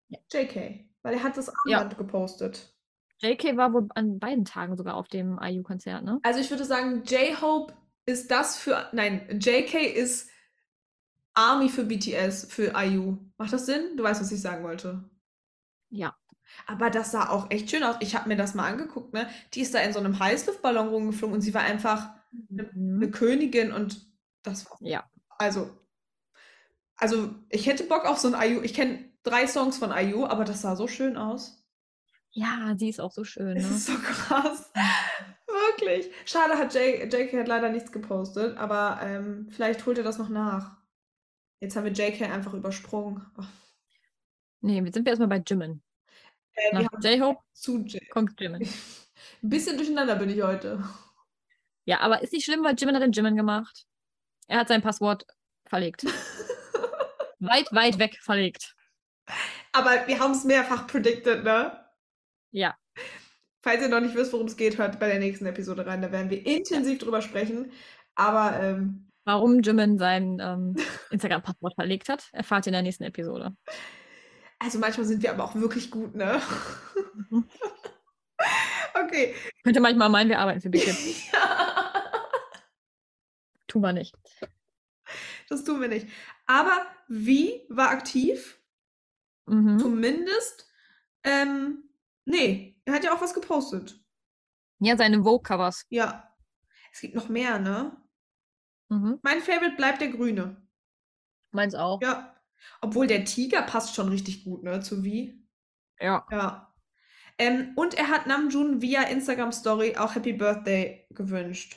[0.08, 0.18] Ja.
[0.32, 0.84] JK.
[1.02, 1.78] Weil er hat das Ja.
[1.78, 2.74] Armband gepostet.
[3.20, 6.20] JK war wohl an beiden Tagen sogar auf dem IU-Konzert, ne?
[6.22, 7.74] Also ich würde sagen, J-Hope
[8.06, 8.88] ist das für.
[8.92, 10.30] Nein, JK ist
[11.34, 13.16] Army für BTS, für IU.
[13.38, 13.96] Macht das Sinn?
[13.96, 15.08] Du weißt, was ich sagen wollte.
[15.90, 16.14] Ja.
[16.66, 17.96] Aber das sah auch echt schön aus.
[18.00, 19.28] Ich habe mir das mal angeguckt, ne?
[19.54, 22.10] Die ist da in so einem Heißluftballon rumgeflogen und sie war einfach
[22.50, 23.10] eine Mhm.
[23.10, 24.06] Königin und
[24.42, 24.78] das war.
[24.80, 25.04] Ja.
[25.38, 25.70] Also.
[26.96, 28.62] Also, ich hätte Bock auf so ein IU.
[28.62, 31.64] Ich kenne drei Songs von IU, aber das sah so schön aus.
[32.30, 33.60] Ja, sie ist auch so schön, ne?
[33.60, 34.70] ist so krass.
[35.46, 36.10] Wirklich.
[36.24, 40.28] Schade, hat J JK hat leider nichts gepostet, aber ähm, vielleicht holt er das noch
[40.28, 40.76] nach.
[41.60, 43.26] Jetzt haben wir JK einfach übersprungen.
[43.38, 43.44] Oh,
[44.60, 45.82] Nee, jetzt sind wir erstmal bei Jimin.
[46.58, 48.00] Äh, J-Hope zu J.
[48.10, 48.62] kommt Jimin.
[49.42, 50.82] Ein bisschen durcheinander bin ich heute.
[51.84, 53.86] Ja, aber ist nicht schlimm, weil Jimin hat den Jimin gemacht.
[54.46, 55.26] Er hat sein Passwort
[55.66, 56.04] verlegt.
[57.38, 58.74] weit, weit weg verlegt.
[59.72, 61.84] Aber wir haben es mehrfach predicted, ne?
[62.50, 62.76] Ja.
[63.62, 66.00] Falls ihr noch nicht wisst, worum es geht, hört bei der nächsten Episode rein.
[66.00, 67.72] Da werden wir intensiv drüber sprechen.
[68.14, 70.74] Aber ähm, Warum Jimin sein ähm,
[71.10, 73.54] Instagram-Passwort verlegt hat, erfahrt ihr in der nächsten Episode.
[74.58, 76.40] Also manchmal sind wir aber auch wirklich gut, ne?
[78.94, 79.34] okay.
[79.62, 80.96] Könnte manchmal meinen, wir arbeiten für Big Hit.
[83.68, 84.16] Tun wir nicht.
[85.48, 86.08] das tun wir nicht.
[86.46, 88.58] Aber wie war aktiv?
[89.46, 89.78] Mhm.
[89.78, 90.68] Zumindest.
[91.22, 91.84] Ähm,
[92.24, 94.02] nee, er hat ja auch was gepostet.
[94.78, 95.84] Ja, seine Vogue-Covers.
[95.90, 96.34] Ja.
[96.92, 97.96] Es gibt noch mehr, ne?
[98.88, 99.18] Mhm.
[99.22, 100.56] Mein Favorite bleibt der Grüne.
[101.50, 102.00] Meins auch.
[102.00, 102.34] Ja.
[102.80, 104.80] Obwohl der Tiger passt schon richtig gut, ne?
[104.80, 105.44] Zu wie?
[106.00, 106.26] Ja.
[106.30, 106.74] Ja.
[107.38, 111.76] Ähm, und er hat Namjoon via Instagram Story auch Happy Birthday gewünscht.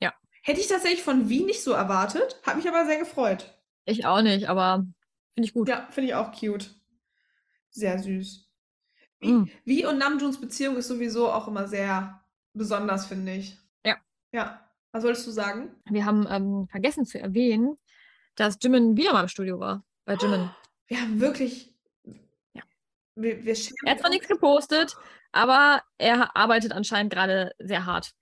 [0.00, 0.12] Ja.
[0.42, 3.60] Hätte ich tatsächlich von Wie nicht so erwartet, hat mich aber sehr gefreut.
[3.84, 4.86] Ich auch nicht, aber
[5.34, 5.68] finde ich gut.
[5.68, 6.70] Ja, finde ich auch cute.
[7.70, 8.48] Sehr süß.
[9.20, 9.50] Wie, Mm.
[9.64, 12.24] Wie und Namjoons Beziehung ist sowieso auch immer sehr
[12.54, 13.58] besonders, finde ich.
[13.84, 13.96] Ja.
[14.32, 14.66] Ja.
[14.92, 15.76] Was wolltest du sagen?
[15.90, 17.76] Wir haben ähm, vergessen zu erwähnen,
[18.40, 19.84] dass Jimin wieder mal im Studio war.
[20.06, 20.50] Bei Jimin.
[20.86, 21.74] Wir haben wirklich.
[22.54, 22.62] Ja.
[23.14, 24.96] Wir, wir Er hat zwar nichts gepostet,
[25.30, 28.12] aber er arbeitet anscheinend gerade sehr hart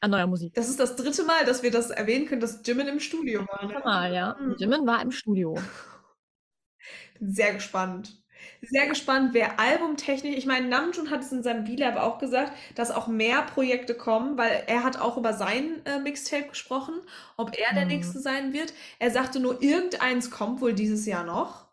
[0.00, 0.52] an neuer Musik.
[0.54, 3.66] Das ist das dritte Mal, dass wir das erwähnen können, dass Jimin im Studio war.
[3.66, 3.80] ne?
[3.84, 4.36] Mal, ja.
[4.40, 4.56] Mhm.
[4.58, 5.54] Jimin war im Studio.
[7.18, 8.17] Bin sehr gespannt.
[8.62, 12.90] Sehr gespannt, wer albumtechnisch, ich meine, Namjoon hat es in seinem V-Lab auch gesagt, dass
[12.90, 16.94] auch mehr Projekte kommen, weil er hat auch über sein äh, Mixtape gesprochen,
[17.36, 17.88] ob er der Mhm.
[17.92, 18.72] Nächste sein wird.
[18.98, 21.68] Er sagte nur, irgendeins kommt wohl dieses Jahr noch,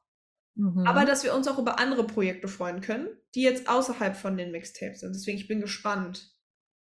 [0.56, 0.86] Mhm.
[0.88, 4.52] aber dass wir uns auch über andere Projekte freuen können, die jetzt außerhalb von den
[4.52, 5.14] Mixtapes sind.
[5.16, 6.32] Deswegen, ich bin gespannt.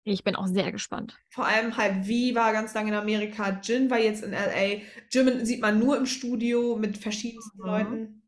[0.08, 1.18] ich bin auch sehr gespannt.
[1.30, 5.46] Vor allem halt, V war ganz lange in Amerika, Jin war jetzt in LA, Jimin
[5.46, 7.66] sieht man nur im Studio mit verschiedensten Mhm.
[7.66, 8.25] Leuten.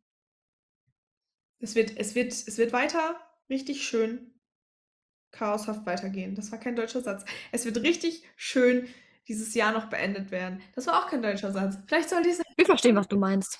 [1.59, 4.33] Es wird, es wird, es wird weiter richtig schön
[5.31, 6.35] chaoshaft weitergehen.
[6.35, 7.25] Das war kein deutscher Satz.
[7.51, 8.87] Es wird richtig schön
[9.27, 10.61] dieses Jahr noch beendet werden.
[10.73, 11.77] Das war auch kein deutscher Satz.
[11.87, 12.43] Vielleicht soll dieser.
[12.55, 13.59] Wir verstehen, was du meinst.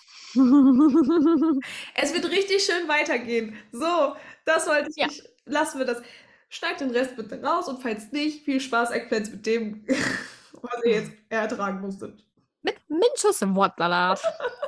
[1.95, 3.55] Es wird richtig schön weitergehen.
[3.71, 4.97] So, das wollte ich.
[4.97, 5.07] Ja.
[5.45, 6.01] Lassen wir das.
[6.49, 9.85] Schneid den Rest bitte raus und falls nicht, viel Spaß, Eggplants mit dem,
[10.53, 12.23] was ihr jetzt ertragen musstet.
[12.61, 14.21] Mit Minchus Wortsalat.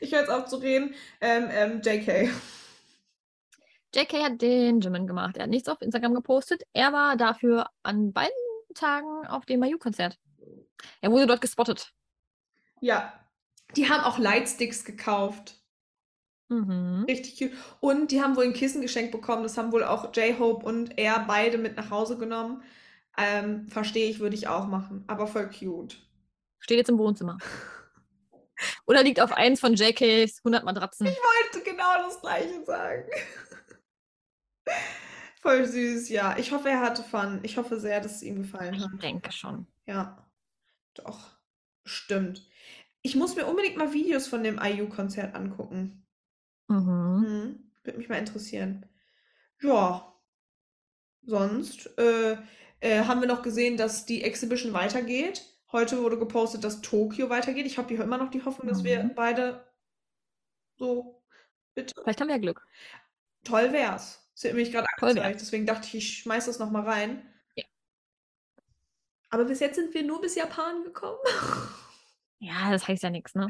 [0.00, 0.94] Ich höre jetzt auf zu reden.
[1.20, 2.30] Ähm, ähm, JK.
[3.94, 5.36] JK hat den Jimin gemacht.
[5.36, 6.62] Er hat nichts auf Instagram gepostet.
[6.72, 8.32] Er war dafür an beiden
[8.74, 10.18] Tagen auf dem Mayu-Konzert.
[11.00, 11.92] Er wurde dort gespottet.
[12.80, 13.12] Ja.
[13.74, 15.60] Die haben auch Lightsticks gekauft.
[16.48, 17.04] Mhm.
[17.08, 17.52] Richtig cute.
[17.80, 19.42] Und die haben wohl ein Kissen geschenkt bekommen.
[19.42, 22.62] Das haben wohl auch J-Hope und er beide mit nach Hause genommen.
[23.18, 25.04] Ähm, verstehe ich, würde ich auch machen.
[25.06, 25.96] Aber voll cute.
[26.58, 27.38] Steht jetzt im Wohnzimmer.
[28.86, 31.06] Oder liegt auf eins von JKs 100 Matratzen.
[31.06, 33.10] Ich wollte genau das gleiche sagen.
[35.42, 36.36] Voll süß, ja.
[36.38, 37.40] Ich hoffe, er hatte Fun.
[37.42, 38.90] Ich hoffe sehr, dass es ihm gefallen hat.
[38.92, 39.66] Ich denke schon.
[39.86, 40.26] Ja,
[40.94, 41.36] doch.
[41.84, 42.48] Stimmt.
[43.02, 46.04] Ich muss mir unbedingt mal Videos von dem IU-Konzert angucken.
[46.66, 47.24] Mhm.
[47.24, 48.86] Hm, würde mich mal interessieren.
[49.62, 50.12] Ja.
[51.22, 52.36] Sonst äh,
[52.80, 55.44] äh, haben wir noch gesehen, dass die Exhibition weitergeht.
[55.76, 57.66] Heute wurde gepostet, dass Tokio weitergeht.
[57.66, 59.14] Ich habe hier immer noch die Hoffnung, dass wir Mhm.
[59.14, 59.62] beide
[60.78, 61.22] so
[61.74, 61.92] bitte.
[62.02, 62.66] Vielleicht haben wir ja Glück.
[63.44, 64.26] Toll wär's.
[64.34, 67.30] Es wird nämlich gerade angezeigt, deswegen dachte ich, ich schmeiß das nochmal rein.
[67.56, 67.64] Ja.
[69.28, 71.18] Aber bis jetzt sind wir nur bis Japan gekommen.
[72.38, 73.48] Ja, das heißt ja nichts, ne?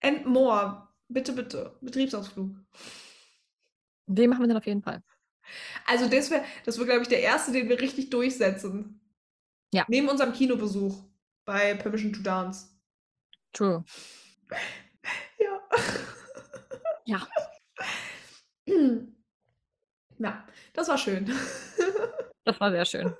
[0.00, 0.88] And more.
[1.08, 1.76] Bitte, bitte.
[1.80, 2.54] Betriebsausflug.
[4.06, 5.02] Den machen wir dann auf jeden Fall.
[5.86, 9.00] Also das wäre, das wäre, glaube ich, der erste, den wir richtig durchsetzen.
[9.72, 9.84] Ja.
[9.88, 11.02] Neben unserem Kinobesuch
[11.44, 12.68] bei Permission to Dance.
[13.52, 13.84] True.
[15.38, 15.60] Ja.
[17.04, 17.28] Ja.
[20.18, 21.30] Ja, das war schön.
[22.44, 23.14] Das war sehr schön.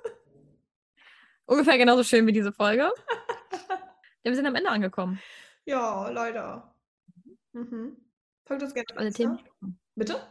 [1.45, 2.91] Ungefähr genauso schön wie diese Folge.
[4.23, 5.19] Ja, wir sind am Ende angekommen.
[5.65, 6.73] Ja, leider.
[7.51, 7.97] Mhm.
[8.45, 9.23] Folgt uns gerne Alle Insta.
[9.23, 9.79] Themen besprochen.
[9.95, 10.27] Bitte?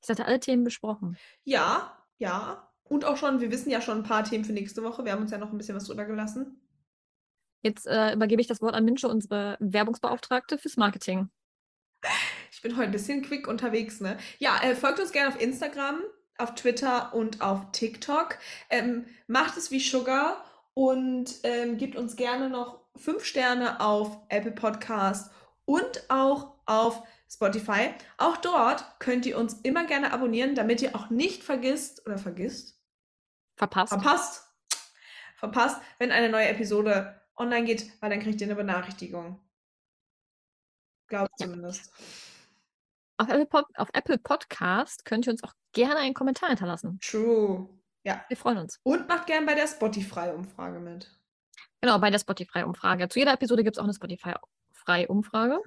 [0.00, 1.18] Ich sagte, alle Themen besprochen.
[1.44, 2.70] Ja, ja.
[2.84, 5.04] Und auch schon, wir wissen ja schon ein paar Themen für nächste Woche.
[5.04, 6.60] Wir haben uns ja noch ein bisschen was drüber gelassen.
[7.62, 11.30] Jetzt äh, übergebe ich das Wort an Minche, unsere Werbungsbeauftragte fürs Marketing.
[12.50, 14.16] Ich bin heute ein bisschen quick unterwegs, ne?
[14.38, 16.00] Ja, äh, folgt uns gerne auf Instagram,
[16.38, 18.38] auf Twitter und auf TikTok.
[18.70, 20.44] Ähm, macht es wie Sugar
[20.74, 25.30] und ähm, gebt uns gerne noch fünf Sterne auf Apple Podcast
[25.66, 27.94] und auch auf Spotify.
[28.16, 32.80] Auch dort könnt ihr uns immer gerne abonnieren, damit ihr auch nicht vergisst oder vergisst,
[33.56, 33.92] Verpasst.
[33.92, 34.44] verpasst,
[35.36, 39.40] verpasst, wenn eine neue Episode online geht, weil dann kriegt ihr eine Benachrichtigung.
[41.08, 41.46] Glaube Ja.
[41.46, 41.92] zumindest.
[43.16, 46.98] Auf Apple, Pod auf Apple Podcast könnt ihr uns auch gerne einen Kommentar hinterlassen.
[47.02, 47.68] True.
[48.02, 48.24] Ja.
[48.28, 48.78] Wir freuen uns.
[48.82, 51.10] Und macht gern bei der Spotify-Umfrage mit.
[51.82, 53.08] Genau, bei der Spotify-Umfrage.
[53.08, 55.60] Zu jeder Episode gibt es auch eine Spotify-Umfrage.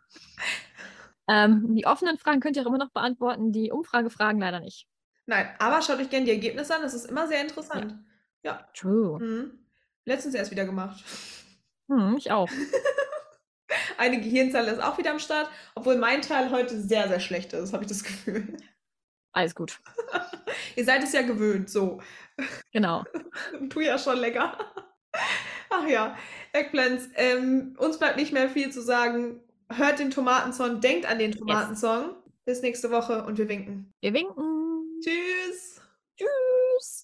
[1.27, 4.87] ähm, die offenen Fragen könnt ihr auch immer noch beantworten, die Umfragefragen leider nicht.
[5.25, 7.95] Nein, aber schaut euch gerne die Ergebnisse an, das ist immer sehr interessant.
[8.43, 8.67] Ja.
[8.73, 9.19] True.
[9.23, 9.59] Mhm.
[10.05, 11.03] Letztens erst wieder gemacht.
[11.89, 12.49] Hm, ich auch.
[13.97, 17.73] Eine Gehirnzelle ist auch wieder am Start, obwohl mein Teil heute sehr, sehr schlecht ist,
[17.73, 18.57] habe ich das Gefühl.
[19.33, 19.79] Alles gut.
[20.75, 22.01] Ihr seid es ja gewöhnt, so.
[22.71, 23.03] Genau.
[23.69, 24.57] Tu ja schon lecker.
[25.69, 26.15] Ach ja,
[26.53, 27.09] Eggplants.
[27.15, 29.39] Ähm, uns bleibt nicht mehr viel zu sagen.
[29.71, 32.15] Hört den Tomatensong, denkt an den Tomatensong.
[32.45, 33.91] Bis nächste Woche und wir winken.
[34.01, 34.99] Wir winken.
[35.01, 35.81] Tschüss.
[36.17, 37.01] Tschüss.